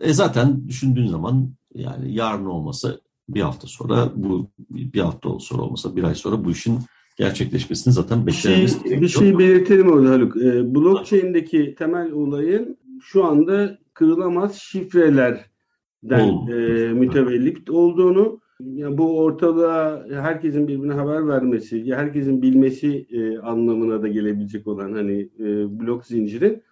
E 0.00 0.12
zaten 0.12 0.68
düşündüğün 0.68 1.06
zaman 1.06 1.50
yani 1.74 2.14
yarın 2.14 2.46
olmasa 2.46 2.98
bir 3.28 3.40
hafta 3.40 3.66
sonra 3.66 4.12
bu 4.14 4.50
bir 4.70 5.00
hafta 5.00 5.38
sonra 5.38 5.62
olmasa 5.62 5.96
bir 5.96 6.04
ay 6.04 6.14
sonra 6.14 6.44
bu 6.44 6.50
işin 6.50 6.78
gerçekleşmesini 7.16 7.94
zaten 7.94 8.26
beklememiz 8.26 8.72
şey, 8.72 8.82
gerekiyor. 8.82 9.02
Bir 9.02 9.08
şey 9.08 9.38
belirtelim 9.38 9.92
orada 9.92 10.10
Haluk. 10.10 10.36
E, 10.36 10.74
blockchain'deki 10.74 11.74
temel 11.78 12.12
olayın 12.12 12.78
şu 13.02 13.24
anda 13.24 13.78
kırılamaz 13.94 14.54
şifrelerden 14.54 16.48
e, 16.48 16.54
mütevellit 16.92 17.70
olduğunu 17.70 18.40
yani 18.60 18.98
bu 18.98 19.18
ortalığa 19.18 20.06
herkesin 20.10 20.68
birbirine 20.68 20.92
haber 20.92 21.28
vermesi, 21.28 21.94
herkesin 21.94 22.42
bilmesi 22.42 23.06
e, 23.10 23.38
anlamına 23.38 24.02
da 24.02 24.08
gelebilecek 24.08 24.66
olan 24.66 24.92
hani 24.92 25.28
e, 25.38 25.80
blok 25.80 26.06
zincirin 26.06 26.62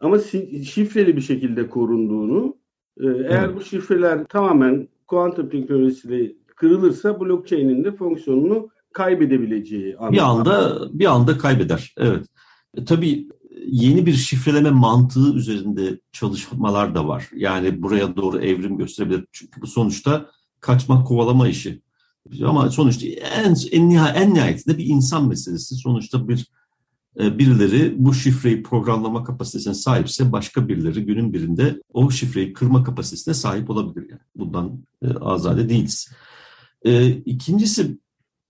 ama 0.00 0.18
şifreli 0.64 1.16
bir 1.16 1.20
şekilde 1.20 1.68
korunduğunu 1.68 2.56
eğer 3.00 3.44
evet. 3.44 3.56
bu 3.56 3.60
şifreler 3.60 4.24
tamamen 4.24 4.88
kuantum 5.06 5.48
teknolojisiyle 5.48 6.32
kırılırsa 6.56 7.20
blockchain'in 7.20 7.84
de 7.84 7.92
fonksiyonunu 7.92 8.68
kaybedebileceği 8.92 9.96
anlamda. 9.96 10.14
Bir 10.14 10.20
anda 10.20 10.88
bir 10.98 11.06
anda 11.06 11.38
kaybeder. 11.38 11.94
Evet. 11.96 12.26
E, 12.76 12.84
tabii 12.84 13.28
yeni 13.66 14.06
bir 14.06 14.12
şifreleme 14.12 14.70
mantığı 14.70 15.34
üzerinde 15.34 16.00
çalışmalar 16.12 16.94
da 16.94 17.08
var. 17.08 17.28
Yani 17.36 17.82
buraya 17.82 18.16
doğru 18.16 18.38
evrim 18.38 18.78
gösterebilir. 18.78 19.26
Çünkü 19.32 19.62
bu 19.62 19.66
sonuçta 19.66 20.30
kaçmak 20.60 21.06
kovalama 21.06 21.48
işi. 21.48 21.82
Ama 22.44 22.70
sonuçta 22.70 23.06
en, 23.06 23.54
en, 23.72 23.88
nihayet, 23.88 24.16
en 24.16 24.34
nihayetinde 24.34 24.78
bir 24.78 24.86
insan 24.86 25.28
meselesi. 25.28 25.74
Sonuçta 25.74 26.28
bir 26.28 26.38
e, 26.38 26.44
birileri 27.18 27.94
bu 27.96 28.14
şifreyi 28.14 28.62
programlama 28.62 29.24
kapasitesine 29.24 29.74
sahipse 29.74 30.32
başka 30.32 30.68
birileri 30.68 31.04
günün 31.04 31.32
birinde 31.32 31.80
o 31.92 32.10
şifreyi 32.10 32.52
kırma 32.52 32.84
kapasitesine 32.84 33.34
sahip 33.34 33.70
olabilir. 33.70 34.10
Yani. 34.10 34.20
Bundan 34.36 34.84
e, 35.02 35.08
azade 35.20 35.68
değiliz. 35.68 36.10
E, 36.84 37.08
ikincisi 37.08 37.98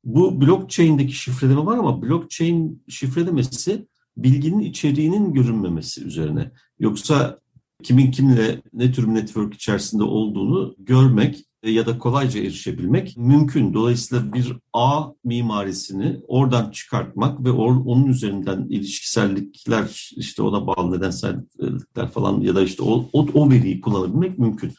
bu 0.05 0.41
blockchain'deki 0.41 1.13
şifreleme 1.13 1.67
var 1.67 1.79
ama 1.79 2.03
blockchain 2.03 2.83
şifrelemesi 2.89 3.87
bilginin 4.17 4.61
içeriğinin 4.61 5.33
görünmemesi 5.33 6.05
üzerine. 6.05 6.51
Yoksa 6.79 7.39
kimin 7.83 8.11
kimle 8.11 8.63
ne 8.73 8.93
tür 8.93 9.09
network 9.09 9.55
içerisinde 9.55 10.03
olduğunu 10.03 10.75
görmek 10.79 11.45
ya 11.71 11.87
da 11.87 11.99
kolayca 11.99 12.41
erişebilmek 12.41 13.17
mümkün. 13.17 13.75
Dolayısıyla 13.75 14.33
bir 14.33 14.53
ağ 14.73 15.05
mimarisini 15.25 16.21
oradan 16.29 16.71
çıkartmak 16.71 17.45
ve 17.45 17.51
onun 17.51 18.07
üzerinden 18.07 18.67
ilişkisellikler 18.69 20.11
işte 20.17 20.43
ona 20.43 20.67
bağlı 20.67 20.97
nedensellikler 20.97 22.11
falan 22.11 22.41
ya 22.41 22.55
da 22.55 22.63
işte 22.63 22.83
o, 22.83 23.09
o, 23.13 23.27
o 23.35 23.51
veriyi 23.51 23.81
kullanabilmek 23.81 24.39
mümkün. 24.39 24.73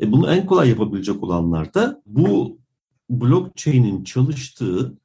E 0.00 0.12
bunu 0.12 0.30
en 0.30 0.46
kolay 0.46 0.68
yapabilecek 0.68 1.22
olanlar 1.22 1.74
da 1.74 2.02
bu 2.06 2.58
blockchain'in 3.10 4.04
çalıştığı 4.04 4.98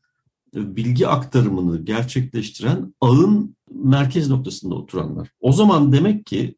bilgi 0.56 1.08
aktarımını 1.08 1.86
gerçekleştiren 1.86 2.94
ağın 3.02 3.56
merkez 3.72 4.30
noktasında 4.30 4.76
oturanlar. 4.76 5.30
O 5.42 5.52
zaman 5.52 5.92
demek 5.92 6.26
ki 6.26 6.56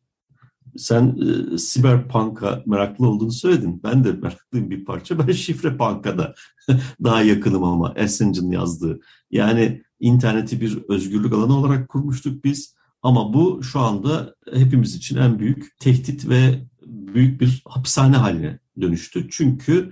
sen 0.77 1.17
e, 1.53 1.57
siber 1.57 2.07
panka 2.07 2.63
meraklı 2.65 3.07
olduğunu 3.07 3.31
söyledin. 3.31 3.81
Ben 3.83 4.03
de 4.03 4.11
meraklıyım 4.11 4.69
bir 4.69 4.85
parça. 4.85 5.27
Ben 5.27 5.31
şifre 5.33 5.77
pankada 5.77 6.35
daha 7.03 7.21
yakınım 7.21 7.63
ama 7.63 7.93
Assange'ın 7.99 8.51
yazdığı. 8.51 8.99
Yani 9.31 9.83
interneti 9.99 10.61
bir 10.61 10.83
özgürlük 10.89 11.33
alanı 11.33 11.57
olarak 11.57 11.89
kurmuştuk 11.89 12.43
biz. 12.43 12.75
Ama 13.01 13.33
bu 13.33 13.63
şu 13.63 13.79
anda 13.79 14.35
hepimiz 14.53 14.95
için 14.95 15.17
en 15.17 15.39
büyük 15.39 15.79
tehdit 15.79 16.29
ve 16.29 16.63
büyük 16.85 17.41
bir 17.41 17.61
hapishane 17.65 18.17
haline 18.17 18.59
dönüştü. 18.81 19.27
Çünkü 19.31 19.91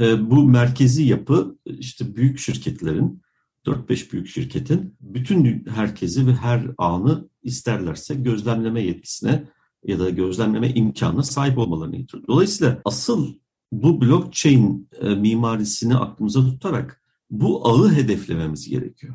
e, 0.00 0.30
bu 0.30 0.42
merkezi 0.48 1.02
yapı 1.02 1.58
işte 1.66 2.16
büyük 2.16 2.38
şirketlerin 2.38 3.22
4-5 3.66 4.12
büyük 4.12 4.28
şirketin 4.28 4.96
bütün 5.00 5.66
herkesi 5.66 6.26
ve 6.26 6.34
her 6.34 6.66
anı 6.78 7.28
isterlerse 7.42 8.14
gözlemleme 8.14 8.82
yetkisine 8.82 9.44
ya 9.84 9.98
da 9.98 10.10
gözlemleme 10.10 10.70
imkanına 10.70 11.22
sahip 11.22 11.58
olmalarını 11.58 11.96
getiriyor. 11.96 12.28
Dolayısıyla 12.28 12.80
asıl 12.84 13.34
bu 13.72 14.00
blockchain 14.00 14.88
e, 15.00 15.08
mimarisini 15.08 15.96
aklımıza 15.96 16.40
tutarak 16.40 17.02
bu 17.30 17.68
ağı 17.68 17.92
hedeflememiz 17.92 18.68
gerekiyor. 18.68 19.14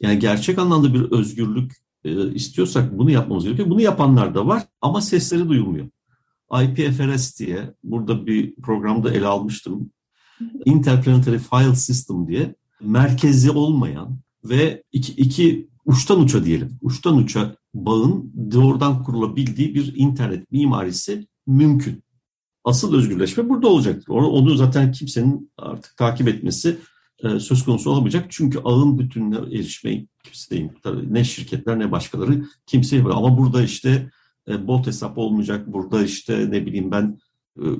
Yani 0.00 0.18
gerçek 0.18 0.58
anlamda 0.58 0.94
bir 0.94 1.00
özgürlük 1.00 1.72
e, 2.04 2.34
istiyorsak 2.34 2.98
bunu 2.98 3.10
yapmamız 3.10 3.44
gerekiyor. 3.44 3.70
Bunu 3.70 3.80
yapanlar 3.80 4.34
da 4.34 4.46
var 4.46 4.62
ama 4.80 5.00
sesleri 5.00 5.48
duyulmuyor. 5.48 5.86
IPFRS 6.62 7.38
diye 7.38 7.74
burada 7.84 8.26
bir 8.26 8.56
programda 8.56 9.14
ele 9.14 9.26
almıştım. 9.26 9.90
Interplanetary 10.64 11.38
File 11.38 11.74
System 11.74 12.28
diye 12.28 12.54
merkezi 12.80 13.50
olmayan 13.50 14.18
ve 14.44 14.82
iki, 14.92 15.12
iki 15.12 15.68
uçtan 15.86 16.20
uça 16.20 16.44
diyelim, 16.44 16.78
uçtan 16.82 17.16
uça 17.16 17.56
bağın 17.74 18.32
doğrudan 18.52 19.02
kurulabildiği 19.02 19.74
bir 19.74 19.92
internet 19.96 20.52
mimarisi 20.52 21.26
mümkün. 21.46 22.02
Asıl 22.64 22.94
özgürleşme 22.94 23.48
burada 23.48 23.68
olacaktır. 23.68 24.08
Onu, 24.08 24.26
onu 24.26 24.56
zaten 24.56 24.92
kimsenin 24.92 25.52
artık 25.58 25.96
takip 25.96 26.28
etmesi 26.28 26.78
e, 27.18 27.40
söz 27.40 27.64
konusu 27.64 27.90
olamayacak. 27.90 28.26
Çünkü 28.28 28.58
ağın 28.64 28.98
bütününe 28.98 29.36
erişmeyi 29.36 30.08
kimse 30.24 30.70
ne 31.10 31.24
şirketler 31.24 31.78
ne 31.78 31.92
başkaları 31.92 32.44
kimse 32.66 32.96
yapıyor. 32.96 33.16
Ama 33.16 33.38
burada 33.38 33.62
işte 33.62 34.10
e, 34.48 34.66
bot 34.66 34.86
hesap 34.86 35.18
olmayacak. 35.18 35.66
Burada 35.66 36.04
işte 36.04 36.50
ne 36.50 36.66
bileyim 36.66 36.90
ben 36.90 37.18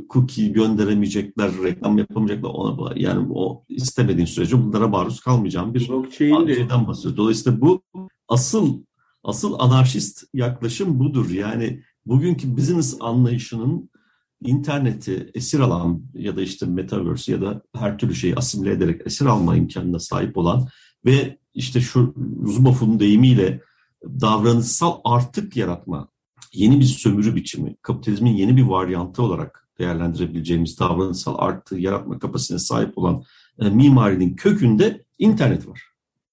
cookie 0.08 0.48
gönderemeyecekler, 0.48 1.50
reklam 1.62 1.98
yapamayacaklar 1.98 2.50
ona 2.50 2.92
yani 2.96 3.28
o 3.34 3.64
istemediğin 3.68 4.26
sürece 4.26 4.62
bunlara 4.62 4.88
maruz 4.88 5.20
kalmayacağım 5.20 5.74
bir 5.74 5.90
şeyden 6.18 6.86
bahsediyor. 6.86 7.16
Dolayısıyla 7.16 7.60
bu 7.60 7.82
asıl 8.28 8.82
asıl 9.24 9.54
anarşist 9.58 10.24
yaklaşım 10.34 10.98
budur. 10.98 11.30
Yani 11.30 11.82
bugünkü 12.06 12.56
business 12.56 12.96
anlayışının 13.00 13.90
interneti 14.42 15.30
esir 15.34 15.60
alan 15.60 16.02
ya 16.14 16.36
da 16.36 16.42
işte 16.42 16.66
metaverse 16.66 17.32
ya 17.32 17.40
da 17.40 17.62
her 17.74 17.98
türlü 17.98 18.14
şeyi 18.14 18.36
asimile 18.36 18.70
ederek 18.70 19.02
esir 19.06 19.26
alma 19.26 19.56
imkanına 19.56 19.98
sahip 19.98 20.36
olan 20.36 20.68
ve 21.04 21.38
işte 21.54 21.80
şu 21.80 22.14
Zuboff'un 22.44 23.00
deyimiyle 23.00 23.60
davranışsal 24.04 25.00
artık 25.04 25.56
yaratma, 25.56 26.08
yeni 26.52 26.80
bir 26.80 26.84
sömürü 26.84 27.34
biçimi, 27.34 27.76
kapitalizmin 27.82 28.36
yeni 28.36 28.56
bir 28.56 28.62
varyantı 28.62 29.22
olarak 29.22 29.65
değerlendirebileceğimiz 29.78 30.80
davranışsal 30.80 31.34
artı 31.38 31.78
yaratma 31.78 32.18
kapasitesine 32.18 32.58
sahip 32.58 32.98
olan 32.98 33.22
e, 33.58 33.70
mimarinin 33.70 34.36
kökünde 34.36 35.04
internet 35.18 35.68
var. 35.68 35.82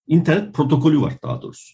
İnternet 0.07 0.53
protokolü 0.53 1.01
var 1.01 1.13
daha 1.23 1.41
doğrusu. 1.41 1.73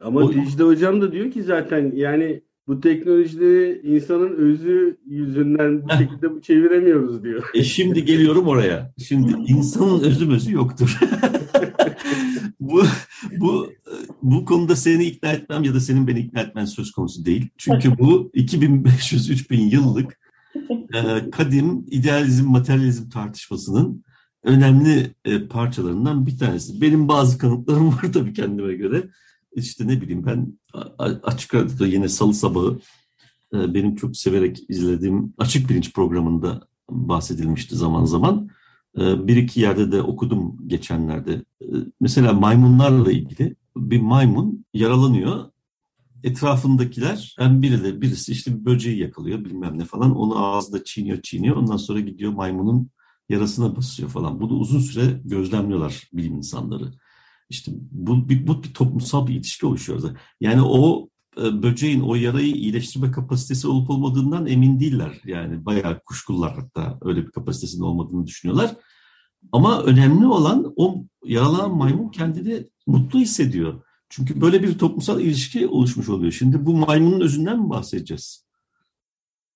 Ama 0.00 0.20
o, 0.20 0.32
Dicle 0.32 0.64
Hocam 0.64 1.00
da 1.00 1.12
diyor 1.12 1.30
ki 1.30 1.42
zaten 1.42 1.92
yani 1.94 2.42
bu 2.68 2.80
teknolojileri 2.80 3.80
insanın 3.84 4.36
özü 4.36 4.98
yüzünden 5.06 5.82
bu 5.84 5.92
şekilde 5.92 6.42
çeviremiyoruz 6.42 7.24
diyor. 7.24 7.50
E 7.54 7.64
şimdi 7.64 8.04
geliyorum 8.04 8.46
oraya. 8.46 8.92
Şimdi 9.08 9.32
insanın 9.46 10.00
özü 10.00 10.32
özü 10.32 10.52
yoktur. 10.52 10.98
bu 12.60 12.82
bu 13.36 13.68
bu 14.22 14.44
konuda 14.44 14.76
seni 14.76 15.04
ikna 15.04 15.32
etmem 15.32 15.62
ya 15.62 15.74
da 15.74 15.80
senin 15.80 16.06
beni 16.06 16.18
ikna 16.18 16.40
etmen 16.40 16.64
söz 16.64 16.92
konusu 16.92 17.24
değil. 17.24 17.48
Çünkü 17.58 17.98
bu 17.98 18.30
2500-3000 18.34 19.54
yıllık 19.54 20.23
kadim 21.30 21.86
idealizm 21.90 22.46
materyalizm 22.46 23.08
tartışmasının 23.08 24.04
önemli 24.44 25.14
e, 25.24 25.46
parçalarından 25.46 26.26
bir 26.26 26.38
tanesi. 26.38 26.80
Benim 26.80 27.08
bazı 27.08 27.38
kanıtlarım 27.38 27.88
var 27.92 28.12
tabii 28.12 28.32
kendime 28.32 28.74
göre 28.74 29.08
işte 29.54 29.88
ne 29.88 30.00
bileyim 30.00 30.26
ben 30.26 30.58
açık 31.22 31.54
radyoda 31.54 31.86
yine 31.86 32.08
salı 32.08 32.34
sabahı 32.34 32.78
e, 33.54 33.74
benim 33.74 33.96
çok 33.96 34.16
severek 34.16 34.64
izlediğim 34.68 35.34
açık 35.38 35.70
bilinç 35.70 35.92
programında 35.92 36.68
bahsedilmişti 36.90 37.76
zaman 37.76 38.04
zaman. 38.04 38.48
E, 38.98 39.26
bir 39.26 39.36
iki 39.36 39.60
yerde 39.60 39.92
de 39.92 40.02
okudum 40.02 40.56
geçenlerde. 40.66 41.44
Mesela 42.00 42.32
maymunlarla 42.32 43.12
ilgili 43.12 43.56
bir 43.76 44.00
maymun 44.00 44.64
yaralanıyor. 44.74 45.44
Etrafındakiler 46.24 47.34
hem 47.38 47.62
biri 47.62 47.84
de 47.84 48.00
birisi 48.00 48.32
işte 48.32 48.60
bir 48.60 48.64
böceği 48.64 48.98
yakalıyor 48.98 49.44
bilmem 49.44 49.78
ne 49.78 49.84
falan. 49.84 50.16
Onu 50.16 50.44
ağızda 50.44 50.84
çiğniyor 50.84 51.22
çiğniyor. 51.22 51.56
Ondan 51.56 51.76
sonra 51.76 52.00
gidiyor 52.00 52.32
maymunun 52.32 52.90
yarasına 53.28 53.76
basıyor 53.76 54.08
falan. 54.08 54.40
Bunu 54.40 54.52
uzun 54.52 54.80
süre 54.80 55.20
gözlemliyorlar 55.24 56.08
bilim 56.12 56.36
insanları. 56.36 56.92
İşte 57.50 57.72
bu 57.90 58.28
bir, 58.28 58.46
bu 58.46 58.62
bir 58.62 58.74
toplumsal 58.74 59.26
bir 59.26 59.34
ilişki 59.34 59.66
oluşuyor. 59.66 60.16
Yani 60.40 60.62
o 60.62 61.08
e, 61.42 61.62
böceğin 61.62 62.00
o 62.00 62.14
yarayı 62.14 62.54
iyileştirme 62.54 63.10
kapasitesi 63.10 63.68
olup 63.68 63.90
olmadığından 63.90 64.46
emin 64.46 64.80
değiller. 64.80 65.20
Yani 65.24 65.66
bayağı 65.66 66.00
kuşkular 66.04 66.54
hatta 66.54 66.98
öyle 67.02 67.26
bir 67.26 67.30
kapasitesinin 67.30 67.82
olmadığını 67.82 68.26
düşünüyorlar. 68.26 68.76
Ama 69.52 69.82
önemli 69.82 70.26
olan 70.26 70.72
o 70.76 71.04
yaralanan 71.24 71.76
maymun 71.76 72.08
kendini 72.08 72.66
mutlu 72.86 73.18
hissediyor. 73.18 73.83
Çünkü 74.16 74.40
böyle 74.40 74.62
bir 74.62 74.78
toplumsal 74.78 75.20
ilişki 75.20 75.66
oluşmuş 75.66 76.08
oluyor. 76.08 76.32
Şimdi 76.32 76.66
bu 76.66 76.74
maymunun 76.76 77.20
özünden 77.20 77.60
mi 77.60 77.70
bahsedeceğiz? 77.70 78.44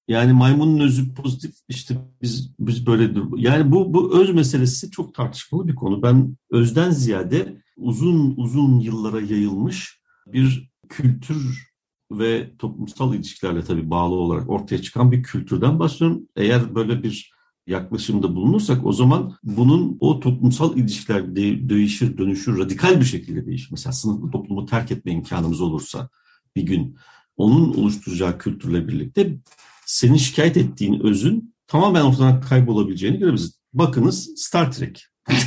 Yani 0.09 0.33
maymunun 0.33 0.81
özü 0.81 1.15
pozitif 1.15 1.55
işte 1.69 1.97
biz 2.23 2.53
biz 2.61 2.87
böyle 2.87 3.21
yani 3.37 3.73
bu 3.73 3.95
bu 3.95 4.21
öz 4.21 4.35
meselesi 4.35 4.91
çok 4.91 5.15
tartışmalı 5.15 5.69
bir 5.69 5.75
konu. 5.75 6.03
Ben 6.03 6.37
özden 6.51 6.91
ziyade 6.91 7.63
uzun 7.77 8.35
uzun 8.37 8.81
yıllara 8.81 9.21
yayılmış 9.21 10.01
bir 10.27 10.71
kültür 10.89 11.69
ve 12.13 12.57
toplumsal 12.59 13.15
ilişkilerle 13.15 13.65
tabii 13.65 13.91
bağlı 13.91 14.15
olarak 14.15 14.51
ortaya 14.51 14.83
çıkan 14.83 15.13
bir 15.13 15.23
kültürden 15.23 15.79
bahsediyorum. 15.79 16.29
Eğer 16.37 16.75
böyle 16.75 17.03
bir 17.03 17.31
yaklaşımda 17.69 18.37
bulunursak 18.37 18.87
o 18.87 18.93
zaman 18.93 19.35
bunun 19.43 19.97
o 20.01 20.21
toplumsal 20.21 20.77
ilişkiler 20.77 21.37
de, 21.37 21.69
değişir, 21.69 22.19
dönüşür, 22.19 22.59
radikal 22.59 23.01
bir 23.01 23.05
şekilde 23.05 23.47
değişir. 23.47 23.69
Mesela 23.71 23.93
sınıflı 23.93 24.31
toplumu 24.31 24.67
terk 24.67 24.93
etme 24.93 25.13
imkanımız 25.13 25.61
olursa 25.61 26.09
bir 26.57 26.63
gün 26.63 26.97
onun 27.37 27.75
oluşturacağı 27.75 28.39
kültürle 28.39 28.89
birlikte 28.89 29.39
senin 29.87 30.17
şikayet 30.17 30.57
ettiğin 30.57 31.01
özün 31.01 31.55
tamamen 31.67 32.03
ortadan 32.03 32.41
kaybolabileceğini 32.41 33.19
görebiliriz. 33.19 33.59
Bakınız 33.73 34.33
Star 34.37 34.73
Trek. 34.73 35.07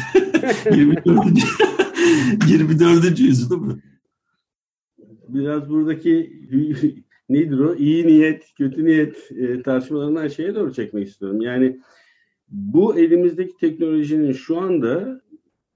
24. 0.71 1.25
24. 2.47 3.19
yüzyıl 3.19 3.49
değil 3.49 3.61
mi? 3.61 3.81
Biraz 5.27 5.69
buradaki 5.69 6.33
nedir 7.29 7.59
o? 7.59 7.75
İyi 7.75 8.07
niyet, 8.07 8.53
kötü 8.57 8.85
niyet 8.85 9.31
e, 9.31 9.61
tartışmalarından 9.61 10.27
şeye 10.27 10.55
doğru 10.55 10.73
çekmek 10.73 11.07
istiyorum. 11.07 11.41
Yani 11.41 11.79
bu 12.51 12.99
elimizdeki 12.99 13.57
teknolojinin 13.57 14.31
şu 14.31 14.57
anda 14.57 15.21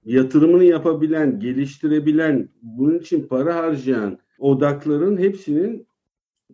yatırımını 0.04 0.64
yapabilen, 0.64 1.40
geliştirebilen, 1.40 2.48
bunun 2.62 2.98
için 2.98 3.26
para 3.26 3.56
harcayan 3.56 4.18
odakların 4.38 5.16
hepsinin 5.16 5.86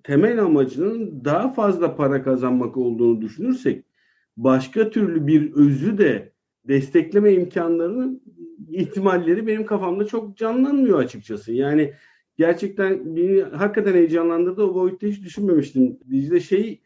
temel 0.02 0.42
amacının 0.42 1.24
daha 1.24 1.52
fazla 1.52 1.96
para 1.96 2.22
kazanmak 2.22 2.76
olduğunu 2.76 3.20
düşünürsek 3.20 3.84
başka 4.36 4.90
türlü 4.90 5.26
bir 5.26 5.52
özü 5.52 5.98
de 5.98 6.32
destekleme 6.68 7.32
imkanlarının 7.32 8.22
ihtimalleri 8.70 9.46
benim 9.46 9.66
kafamda 9.66 10.06
çok 10.06 10.36
canlanmıyor 10.36 10.98
açıkçası. 10.98 11.52
Yani 11.52 11.92
gerçekten 12.38 13.16
beni 13.16 13.42
hakikaten 13.42 13.94
heyecanlandırdı. 13.94 14.62
O 14.62 14.74
boyutta 14.74 15.06
hiç 15.06 15.22
düşünmemiştim. 15.22 15.98
Dicle 16.10 16.40
şey 16.40 16.80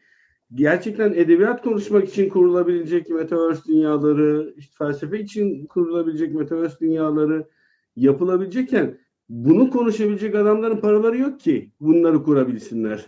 gerçekten 0.53 1.13
edebiyat 1.13 1.61
konuşmak 1.63 2.09
için 2.09 2.29
kurulabilecek 2.29 3.09
metaverse 3.09 3.61
dünyaları, 3.67 4.53
işte 4.57 4.73
felsefe 4.77 5.19
için 5.19 5.65
kurulabilecek 5.65 6.35
metaverse 6.35 6.79
dünyaları 6.79 7.47
yapılabilecekken 7.95 8.97
bunu 9.29 9.69
konuşabilecek 9.69 10.35
adamların 10.35 10.77
paraları 10.77 11.17
yok 11.17 11.39
ki 11.39 11.71
bunları 11.79 12.23
kurabilsinler. 12.23 13.05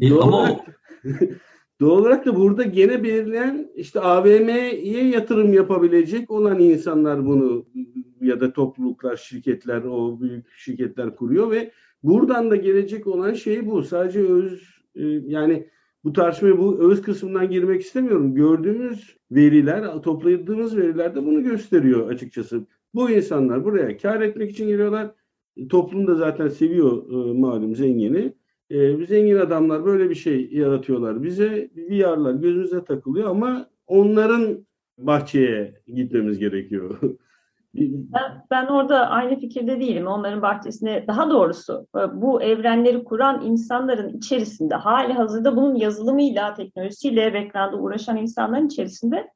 e, 0.00 0.10
doğal, 0.10 0.22
ama 0.22 0.36
olarak, 0.36 0.60
doğal 1.80 1.98
olarak 1.98 2.26
da 2.26 2.36
burada 2.36 2.62
gene 2.62 3.02
belirleyen 3.02 3.70
işte 3.74 4.00
AVM'ye 4.00 5.08
yatırım 5.08 5.52
yapabilecek 5.52 6.30
olan 6.30 6.58
insanlar 6.58 7.26
bunu 7.26 7.66
ya 8.20 8.40
da 8.40 8.52
topluluklar, 8.52 9.16
şirketler, 9.16 9.82
o 9.82 10.20
büyük 10.20 10.50
şirketler 10.50 11.16
kuruyor 11.16 11.50
ve 11.50 11.72
buradan 12.02 12.50
da 12.50 12.56
gelecek 12.56 13.06
olan 13.06 13.34
şey 13.34 13.66
bu. 13.66 13.82
Sadece 13.82 14.20
öz 14.20 14.77
e, 14.98 15.04
yani 15.26 15.68
bu 16.04 16.12
tartışmaya 16.12 16.58
bu 16.58 16.90
öz 16.92 17.02
kısmından 17.02 17.50
girmek 17.50 17.82
istemiyorum. 17.82 18.34
Gördüğümüz 18.34 19.16
veriler, 19.30 20.02
topladığımız 20.02 20.76
veriler 20.76 21.14
de 21.14 21.26
bunu 21.26 21.42
gösteriyor 21.42 22.10
açıkçası. 22.10 22.66
Bu 22.94 23.10
insanlar 23.10 23.64
buraya 23.64 23.96
kar 23.96 24.20
etmek 24.20 24.50
için 24.50 24.68
geliyorlar. 24.68 25.10
Toplum 25.70 26.06
da 26.06 26.14
zaten 26.14 26.48
seviyor 26.48 27.10
e, 27.10 27.32
malum 27.32 27.76
zengini. 27.76 28.32
E, 28.70 29.06
zengin 29.06 29.36
adamlar 29.36 29.84
böyle 29.84 30.10
bir 30.10 30.14
şey 30.14 30.48
yaratıyorlar. 30.52 31.22
Bize 31.22 31.70
VR'lar 31.76 32.34
gözümüze 32.34 32.84
takılıyor 32.84 33.30
ama 33.30 33.70
onların 33.86 34.66
bahçeye 34.98 35.74
gitmemiz 35.86 36.38
gerekiyor. 36.38 36.98
Ben, 37.74 38.44
ben 38.50 38.66
orada 38.66 39.08
aynı 39.08 39.40
fikirde 39.40 39.80
değilim. 39.80 40.06
Onların 40.06 40.42
bahçesine 40.42 41.06
daha 41.06 41.30
doğrusu 41.30 41.86
e, 41.96 42.22
bu 42.22 42.42
evrenleri 42.42 43.04
kuran 43.04 43.44
insanların 43.44 44.18
içerisinde 44.18 44.74
hali 44.74 45.12
hazırda 45.12 45.56
bunun 45.56 45.74
yazılımıyla, 45.74 46.54
teknolojisiyle 46.54 47.22
ekranda 47.22 47.76
uğraşan 47.76 48.16
insanların 48.16 48.66
içerisinde 48.66 49.30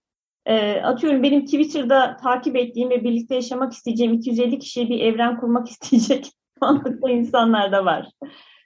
e, 0.47 0.81
atıyorum 0.81 1.23
benim 1.23 1.45
Twitter'da 1.45 2.17
takip 2.17 2.57
ettiğim 2.57 2.91
ve 2.91 3.05
birlikte 3.05 3.35
yaşamak 3.35 3.73
isteyeceğim 3.73 4.13
250 4.13 4.59
kişiye 4.59 4.89
bir 4.89 5.01
evren 5.01 5.41
kurmak 5.41 5.69
isteyecek 5.71 6.33
mantıklı 6.61 7.11
insanlar 7.11 7.73
da 7.73 7.85
var. 7.85 8.11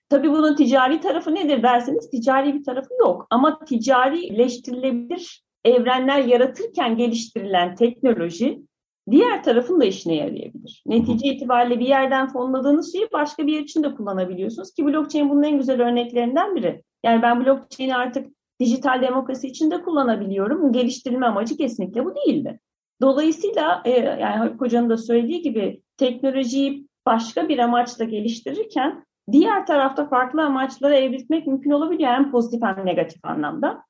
Tabii 0.09 0.31
bunun 0.31 0.57
ticari 0.57 1.01
tarafı 1.01 1.35
nedir 1.35 1.63
derseniz 1.63 2.11
ticari 2.11 2.55
bir 2.55 2.65
tarafı 2.65 2.95
yok. 3.01 3.27
Ama 3.31 3.65
ticarileştirilebilir 3.65 5.43
evrenler 5.65 6.19
yaratırken 6.25 6.97
geliştirilen 6.97 7.75
teknoloji 7.75 8.63
diğer 9.11 9.43
tarafın 9.43 9.81
da 9.81 9.85
işine 9.85 10.15
yarayabilir. 10.15 10.83
Netice 10.87 11.29
itibariyle 11.29 11.81
bir 11.81 11.87
yerden 11.87 12.29
fonladığınız 12.29 12.93
şeyi 12.93 13.09
başka 13.13 13.47
bir 13.47 13.53
yer 13.53 13.61
için 13.61 13.83
de 13.83 13.95
kullanabiliyorsunuz 13.95 14.75
ki 14.75 14.87
blockchain 14.87 15.31
bunun 15.31 15.43
en 15.43 15.59
güzel 15.59 15.83
örneklerinden 15.83 16.57
biri. 16.57 16.83
Yani 17.05 17.23
ben 17.23 17.45
blockchain'i 17.45 17.97
artık 17.97 18.27
dijital 18.61 19.03
demokrasi 19.03 19.47
için 19.47 19.71
de 19.71 19.83
kullanabiliyorum. 19.83 20.73
Geliştirilme 20.73 21.27
amacı 21.27 21.57
kesinlikle 21.57 22.05
bu 22.05 22.15
değildi. 22.15 22.61
Dolayısıyla 23.01 23.83
e, 23.85 23.91
yani 23.91 24.53
hocanın 24.59 24.91
da 24.91 24.97
söylediği 24.97 25.43
gibi 25.43 25.83
teknolojiyi 25.97 26.87
başka 27.07 27.49
bir 27.49 27.59
amaçla 27.59 28.05
geliştirirken 28.05 29.05
diğer 29.33 29.67
tarafta 29.67 30.09
farklı 30.09 30.43
amaçlara 30.43 30.97
evritmek 30.97 31.47
mümkün 31.47 31.71
olabiliyor 31.71 32.11
hem 32.11 32.31
pozitif 32.31 32.63
hem 32.63 32.87
negatif 32.87 33.25
anlamda. 33.25 33.83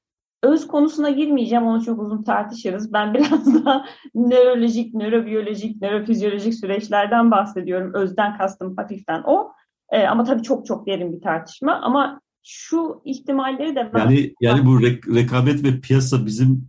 Öz 0.42 0.66
konusuna 0.66 1.10
girmeyeceğim, 1.10 1.66
onu 1.66 1.84
çok 1.84 2.00
uzun 2.00 2.22
tartışırız. 2.22 2.92
Ben 2.92 3.14
biraz 3.14 3.54
daha 3.54 3.84
nörolojik, 4.14 4.94
nörobiyolojik, 4.94 5.82
nörofizyolojik 5.82 6.54
süreçlerden 6.54 7.30
bahsediyorum. 7.30 7.94
Özden 7.94 8.38
kastım 8.38 8.76
hafiften 8.76 9.22
o. 9.26 9.52
E, 9.90 10.06
ama 10.06 10.24
tabii 10.24 10.42
çok 10.42 10.66
çok 10.66 10.86
derin 10.86 11.12
bir 11.12 11.20
tartışma. 11.20 11.72
Ama 11.72 12.20
şu 12.44 13.02
ihtimalleri 13.04 13.76
de 13.76 13.90
ben... 13.94 13.98
Yani, 13.98 14.34
yani 14.40 14.66
bu 14.66 14.80
rek- 14.80 15.14
rekabet 15.14 15.64
ve 15.64 15.80
piyasa 15.80 16.26
bizim 16.26 16.68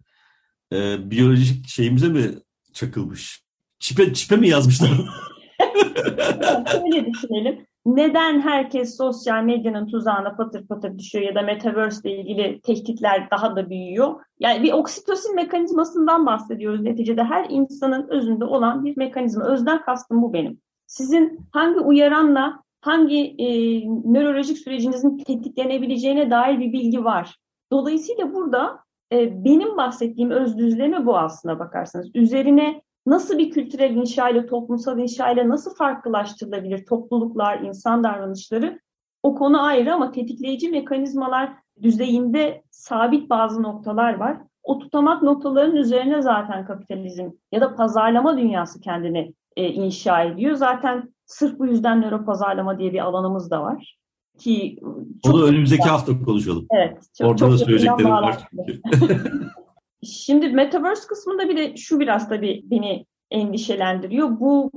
e, 0.74 1.12
biyolojik 1.12 1.68
şeyimize 1.68 2.08
mi 2.08 2.26
çakılmış? 2.74 3.44
Çipe, 3.80 4.14
çipe 4.14 4.36
mi 4.36 4.48
yazmışlar? 4.48 4.90
Öyle 6.86 7.06
düşünelim 7.06 7.66
neden 7.96 8.42
herkes 8.42 8.98
sosyal 8.98 9.44
medyanın 9.44 9.88
tuzağına 9.88 10.36
patır 10.36 10.68
patır 10.68 10.98
düşüyor 10.98 11.26
ya 11.26 11.36
da 11.36 11.42
metaverse 11.42 12.10
ile 12.10 12.22
ilgili 12.22 12.62
tehditler 12.62 13.28
daha 13.32 13.56
da 13.56 13.70
büyüyor? 13.70 14.16
Yani 14.40 14.64
bir 14.64 14.72
oksitosin 14.72 15.36
mekanizmasından 15.36 16.26
bahsediyoruz 16.26 16.82
neticede. 16.82 17.24
Her 17.24 17.46
insanın 17.50 18.08
özünde 18.10 18.46
olan 18.46 18.86
bir 18.86 18.98
mekanizma. 18.98 19.46
Özden 19.46 19.82
kastım 19.82 20.22
bu 20.22 20.34
benim. 20.34 20.62
Sizin 20.88 21.40
hangi 21.52 21.80
uyaranla 21.80 22.64
hangi 22.82 23.36
e, 23.38 23.48
nörolojik 24.14 24.58
sürecinizin 24.58 25.18
tetiklenebileceğine 25.18 26.32
dair 26.32 26.60
bir 26.60 26.74
bilgi 26.74 27.04
var. 27.04 27.36
Dolayısıyla 27.72 28.34
burada 28.34 28.80
e, 29.12 29.44
benim 29.44 29.78
bahsettiğim 29.78 30.32
öz 30.32 30.58
düzleme 30.58 31.06
bu 31.06 31.18
aslına 31.18 31.60
bakarsanız. 31.60 32.16
Üzerine 32.16 32.82
nasıl 33.08 33.38
bir 33.38 33.52
kültürel 33.52 33.96
inşayla, 33.96 34.46
toplumsal 34.46 35.00
inşayla 35.00 35.50
nasıl 35.50 35.76
farklılaştırılabilir 35.76 36.86
topluluklar, 36.86 37.60
insan 37.60 38.04
davranışları 38.04 38.80
o 39.24 39.36
konu 39.36 39.64
ayrı 39.64 39.94
ama 39.94 40.12
tetikleyici 40.12 40.70
mekanizmalar 40.70 41.54
düzeyinde 41.82 42.64
sabit 42.72 43.30
bazı 43.30 43.64
noktalar 43.64 44.14
var. 44.14 44.38
O 44.64 44.80
tutamak 44.80 45.24
noktaların 45.24 45.76
üzerine 45.76 46.22
zaten 46.22 46.66
kapitalizm 46.66 47.30
ya 47.52 47.62
da 47.62 47.76
pazarlama 47.76 48.38
dünyası 48.38 48.82
kendini 48.82 49.34
e, 49.56 49.68
inşa 49.68 50.24
ediyor. 50.24 50.54
Zaten 50.56 51.14
sırf 51.26 51.60
bu 51.60 51.66
yüzden 51.68 52.02
nöro 52.02 52.26
pazarlama 52.26 52.80
diye 52.80 52.94
bir 52.94 53.00
alanımız 53.00 53.52
da 53.52 53.62
var. 53.64 53.98
Ki 54.40 54.80
çok 55.26 55.36
Onu 55.36 55.44
önümüzdeki 55.44 55.82
güzel. 55.82 55.92
hafta 55.92 56.24
konuşalım. 56.26 56.66
Evet. 56.72 56.98
Çok, 57.18 57.28
Orada 57.28 57.38
çok 57.38 57.52
da 57.52 57.58
söyleyeceklerim 57.58 58.12
var. 58.12 58.38
Şimdi 60.04 60.50
Metaverse 60.50 61.08
kısmında 61.08 61.50
bir 61.50 61.58
de 61.58 61.78
şu 61.78 62.00
biraz 62.00 62.30
tabii 62.30 62.62
beni 62.66 63.06
endişelendiriyor. 63.32 64.40
Bu 64.40 64.72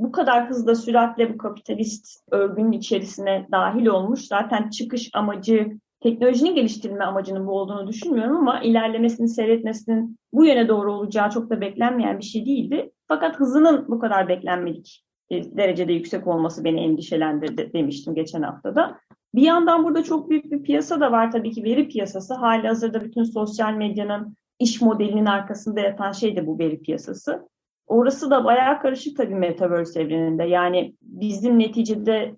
bu 0.00 0.12
kadar 0.12 0.50
hızla 0.50 0.74
süratle 0.74 1.34
bu 1.34 1.38
kapitalist 1.38 2.22
örgünün 2.30 2.72
içerisine 2.72 3.46
dahil 3.52 3.86
olmuş. 3.86 4.20
Zaten 4.20 4.70
çıkış 4.70 5.10
amacı 5.12 5.78
teknolojinin 6.00 6.54
geliştirilme 6.54 7.04
amacının 7.04 7.46
bu 7.46 7.52
olduğunu 7.52 7.88
düşünmüyorum 7.88 8.36
ama 8.36 8.60
ilerlemesini 8.60 9.28
seyretmesinin 9.28 10.16
bu 10.32 10.46
yöne 10.46 10.68
doğru 10.68 10.92
olacağı 10.92 11.30
çok 11.30 11.50
da 11.50 11.60
beklenmeyen 11.60 12.18
bir 12.18 12.24
şey 12.24 12.46
değildi. 12.46 12.92
Fakat 13.08 13.36
hızının 13.36 13.84
bu 13.88 13.98
kadar 13.98 14.28
beklenmedik 14.28 15.04
derecede 15.30 15.92
yüksek 15.92 16.26
olması 16.26 16.64
beni 16.64 16.80
endişelendirdi 16.80 17.70
demiştim 17.72 18.14
geçen 18.14 18.42
haftada. 18.42 18.98
Bir 19.34 19.42
yandan 19.42 19.84
burada 19.84 20.02
çok 20.02 20.30
büyük 20.30 20.52
bir 20.52 20.62
piyasa 20.62 21.00
da 21.00 21.12
var 21.12 21.32
tabii 21.32 21.50
ki 21.50 21.64
veri 21.64 21.88
piyasası. 21.88 22.34
Hali 22.34 22.68
hazırda 22.68 23.04
bütün 23.04 23.22
sosyal 23.22 23.72
medyanın 23.72 24.36
iş 24.58 24.80
modelinin 24.80 25.26
arkasında 25.26 25.80
yatan 25.80 26.12
şey 26.12 26.36
de 26.36 26.46
bu 26.46 26.58
veri 26.58 26.80
piyasası. 26.80 27.48
Orası 27.86 28.30
da 28.30 28.44
bayağı 28.44 28.80
karışık 28.80 29.16
tabii 29.16 29.34
Metaverse 29.34 30.00
evreninde. 30.00 30.44
Yani 30.44 30.94
bizim 31.02 31.58
neticede 31.58 32.34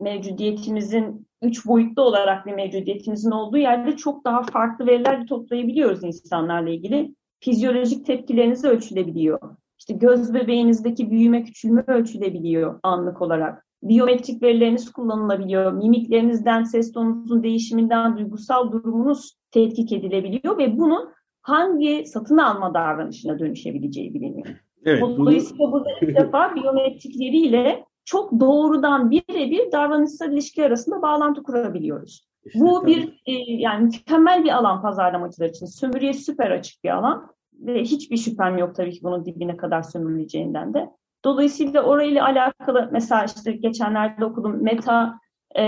mevcudiyetimizin 0.00 1.26
üç 1.42 1.66
boyutlu 1.66 2.02
olarak 2.02 2.46
bir 2.46 2.52
mevcudiyetimizin 2.52 3.30
olduğu 3.30 3.58
yerde 3.58 3.96
çok 3.96 4.24
daha 4.24 4.42
farklı 4.42 4.86
veriler 4.86 5.26
toplayabiliyoruz 5.26 6.04
insanlarla 6.04 6.70
ilgili. 6.70 7.14
Fizyolojik 7.40 8.06
tepkilerinizi 8.06 8.68
ölçülebiliyor. 8.68 9.56
İşte 9.78 9.94
göz 9.94 10.34
bebeğinizdeki 10.34 11.10
büyüme 11.10 11.44
küçülme 11.44 11.84
ölçülebiliyor 11.86 12.80
anlık 12.82 13.22
olarak. 13.22 13.66
Biyometrik 13.82 14.42
verileriniz 14.42 14.92
kullanılabiliyor. 14.92 15.72
Mimiklerinizden, 15.72 16.62
ses 16.64 16.92
tonunuzun 16.92 17.42
değişiminden 17.42 18.18
duygusal 18.18 18.72
durumunuz 18.72 19.36
tetkik 19.50 19.92
edilebiliyor 19.92 20.58
ve 20.58 20.78
bunun 20.78 21.08
hangi 21.42 22.06
satın 22.06 22.38
alma 22.38 22.74
davranışına 22.74 23.38
dönüşebileceği 23.38 24.14
biliniyor. 24.14 24.46
Evet, 24.84 25.02
Dolayısıyla 25.02 25.58
bunu... 25.58 25.72
burada 25.72 25.90
ilk 26.00 26.16
defa 26.16 26.54
biyometrikleriyle 26.54 27.84
çok 28.04 28.40
doğrudan 28.40 29.10
birebir 29.10 29.72
davranışsal 29.72 30.32
ilişki 30.32 30.64
arasında 30.64 31.02
bağlantı 31.02 31.42
kurabiliyoruz. 31.42 32.28
İşte 32.44 32.60
Bu 32.60 32.80
tabii. 32.80 32.90
bir 32.90 33.22
e, 33.26 33.32
yani 33.52 33.84
mükemmel 33.84 34.44
bir 34.44 34.56
alan 34.56 34.82
pazarlamacılar 34.82 35.48
için. 35.48 35.66
Sömürüye 35.66 36.12
süper 36.12 36.50
açık 36.50 36.84
bir 36.84 36.90
alan 36.90 37.28
ve 37.52 37.82
hiçbir 37.82 38.16
şüphem 38.16 38.58
yok 38.58 38.74
tabii 38.74 38.92
ki 38.92 39.00
bunun 39.02 39.24
dibine 39.24 39.56
kadar 39.56 39.82
sömürüleceğinden 39.82 40.74
de. 40.74 40.90
Dolayısıyla 41.24 41.82
orayla 41.82 42.24
alakalı 42.24 42.88
mesela 42.92 43.24
işte 43.24 43.52
geçenlerde 43.52 44.24
okudum 44.24 44.62
Meta 44.62 45.18
e, 45.54 45.64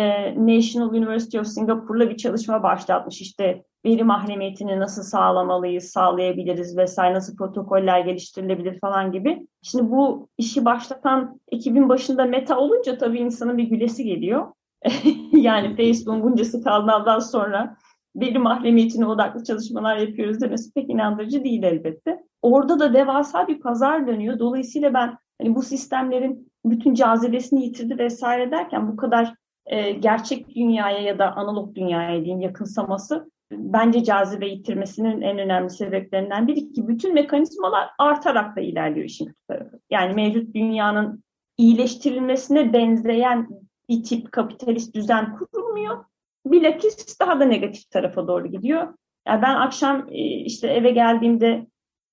National 0.47 0.89
University 0.89 1.39
of 1.39 1.47
Singapore'la 1.47 2.11
bir 2.11 2.17
çalışma 2.17 2.63
başlatmış. 2.63 3.21
İşte 3.21 3.65
veri 3.85 4.05
mahremiyetini 4.05 4.81
nasıl 4.81 5.03
sağlamalıyız, 5.03 5.85
sağlayabiliriz 5.85 6.77
vesaire, 6.77 7.15
nasıl 7.15 7.37
protokoller 7.37 8.01
geliştirilebilir 8.01 8.81
falan 8.81 9.13
gibi. 9.13 9.47
Şimdi 9.63 9.91
bu 9.91 10.29
işi 10.39 10.65
başlatan 10.65 11.41
ekibin 11.49 11.89
başında 11.89 12.25
Meta 12.25 12.59
olunca 12.59 12.99
tabii 12.99 13.19
insanın 13.19 13.59
bir 13.59 13.65
gülesi 13.65 14.05
geliyor. 14.05 14.47
yani 15.33 15.77
Facebook'un 15.77 16.23
bunca 16.23 16.45
skandaldan 16.45 17.19
sonra 17.19 17.77
veri 18.17 18.39
mahremiyetine 18.39 19.07
odaklı 19.07 19.45
çalışmalar 19.45 19.97
yapıyoruz 19.97 20.41
demesi 20.41 20.73
pek 20.73 20.91
inandırıcı 20.91 21.45
değil 21.45 21.63
elbette. 21.63 22.25
Orada 22.43 22.79
da 22.79 22.95
devasa 22.95 23.49
bir 23.49 23.61
pazar 23.61 24.07
dönüyor. 24.07 24.39
Dolayısıyla 24.39 24.95
ben 24.95 25.19
hani 25.41 25.55
bu 25.55 25.63
sistemlerin 25.63 26.53
bütün 26.65 26.95
cazibesini 26.95 27.65
yitirdi 27.65 27.99
vesaire 27.99 28.51
derken 28.51 28.89
bu 28.89 28.97
kadar 28.97 29.35
e, 29.67 29.93
gerçek 29.93 30.55
dünyaya 30.55 30.99
ya 30.99 31.19
da 31.19 31.37
analog 31.37 31.75
dünyaya 31.75 32.25
diyeyim 32.25 32.41
yakınsaması 32.41 33.31
bence 33.53 34.05
cazibe 34.05 34.47
yitirmesinin 34.47 35.21
en 35.21 35.39
önemli 35.39 35.71
sebeplerinden 35.71 36.49
biri 36.49 36.73
ki 36.73 36.89
bütün 36.89 37.15
mekanizmalar 37.15 37.91
artarak 37.99 38.57
da 38.57 38.61
ilerliyor 38.61 39.07
işin 39.07 39.35
tarafı. 39.49 39.81
Yani 39.91 40.15
mevcut 40.15 40.55
dünyanın 40.55 41.25
iyileştirilmesine 41.59 42.73
benzeyen 42.73 43.49
bir 43.89 44.03
tip 44.03 44.33
kapitalist 44.33 44.95
düzen 44.95 45.39
kurulmuyor. 45.39 46.05
Bilakis 46.47 47.21
daha 47.21 47.41
da 47.41 47.45
negatif 47.45 47.91
tarafa 47.91 48.29
doğru 48.29 48.47
gidiyor. 48.47 48.95
Yani 49.29 49.43
ben 49.43 49.55
akşam 49.55 50.09
e, 50.11 50.25
işte 50.25 50.69
eve 50.69 50.91
geldiğimde 50.91 51.67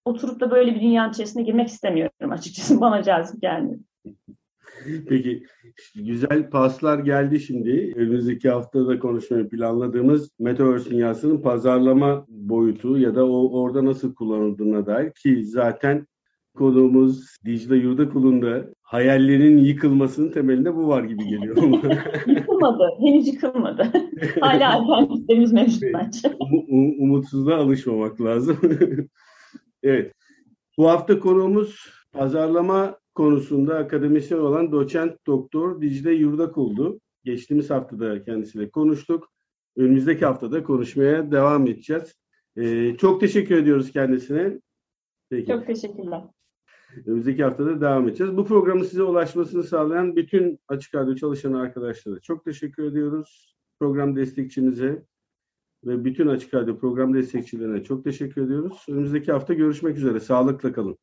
oturup 0.06 0.39
da 0.39 0.52
böyle 0.52 0.76
bir 0.76 0.82
dünyanın 0.82 1.12
içerisine 1.12 1.44
girmek 1.44 1.67
istemiyorum 1.67 2.32
açıkçası. 2.32 2.82
Bana 2.82 3.04
cazip 3.04 3.41
gelmiyor. 3.41 3.80
Peki 5.10 5.44
güzel 5.96 6.50
paslar 6.50 7.00
geldi 7.00 7.39
şimdi. 7.39 7.94
Önümüzdeki 7.96 8.50
hafta 8.50 8.88
da 8.88 9.00
konuşmayı 9.00 9.50
planladığımız 9.50 10.30
Metaverse 10.39 10.89
dünyasının 10.89 11.41
pazarlama 11.41 12.26
boyutu 12.28 12.98
ya 12.98 13.15
da 13.15 13.26
o 13.26 13.62
orada 13.62 13.86
nasıl 13.86 14.15
kullanıldığına 14.15 14.86
dair 14.86 15.12
ki 15.12 15.44
zaten 15.46 16.08
konuğumuz 16.58 17.36
Dicle 17.46 17.76
Yurdakul'un 17.76 18.74
hayallerinin 18.82 19.58
yıkılmasının 19.58 20.32
temelinde 20.32 20.76
bu 20.76 20.88
var 20.88 21.04
gibi 21.04 21.28
geliyor. 21.28 21.58
yıkılmadı. 22.28 22.84
Henüz 23.00 23.28
yıkılmadı. 23.28 23.91
Hala 24.41 24.74
alternatiflerimiz 24.74 25.54
mevcut 25.54 25.84
bence. 25.94 26.38
Um, 26.39 27.00
umutsuzluğa 27.00 27.58
alışmamak 27.58 28.22
lazım. 28.22 28.58
evet. 29.84 30.13
Bu 30.78 30.89
hafta 30.89 31.20
konuğumuz 31.20 31.86
pazarlama 32.12 33.01
konusunda 33.13 33.76
akademisyen 33.76 34.39
olan 34.39 34.71
doçent 34.71 35.28
doktor 35.28 35.82
Dicle 35.82 36.13
Yurdakul'du. 36.13 37.00
Geçtiğimiz 37.24 37.69
haftada 37.69 38.24
kendisiyle 38.24 38.69
konuştuk. 38.69 39.28
Önümüzdeki 39.78 40.26
haftada 40.26 40.63
konuşmaya 40.63 41.32
devam 41.32 41.67
edeceğiz. 41.67 42.15
Ee, 42.58 42.97
çok 42.97 43.21
teşekkür 43.21 43.56
ediyoruz 43.56 43.91
kendisine. 43.91 44.60
Peki. 45.30 45.52
Çok 45.52 45.67
teşekkürler. 45.67 46.21
Önümüzdeki 47.06 47.43
haftada 47.43 47.82
devam 47.82 48.08
edeceğiz. 48.08 48.38
Bu 48.38 48.45
programın 48.45 48.84
size 48.84 49.04
ulaşmasını 49.04 49.63
sağlayan 49.63 50.15
bütün 50.15 50.60
Açık 50.67 50.95
Radyo 50.95 51.15
çalışan 51.15 51.54
arkadaşlara 51.54 52.19
çok 52.19 52.45
teşekkür 52.45 52.84
ediyoruz. 52.84 53.56
Program 53.80 54.15
destekçimize 54.15 55.06
ve 55.86 56.06
bütün 56.06 56.28
Açık 56.28 56.54
Radyo 56.54 56.80
program 56.80 57.13
destekçilerine 57.13 57.84
çok 57.84 58.04
teşekkür 58.04 58.45
ediyoruz. 58.45 58.86
Önümüzdeki 58.89 59.32
hafta 59.32 59.54
görüşmek 59.54 59.97
üzere. 59.97 60.19
Sağlıkla 60.19 60.74
kalın. 60.74 60.97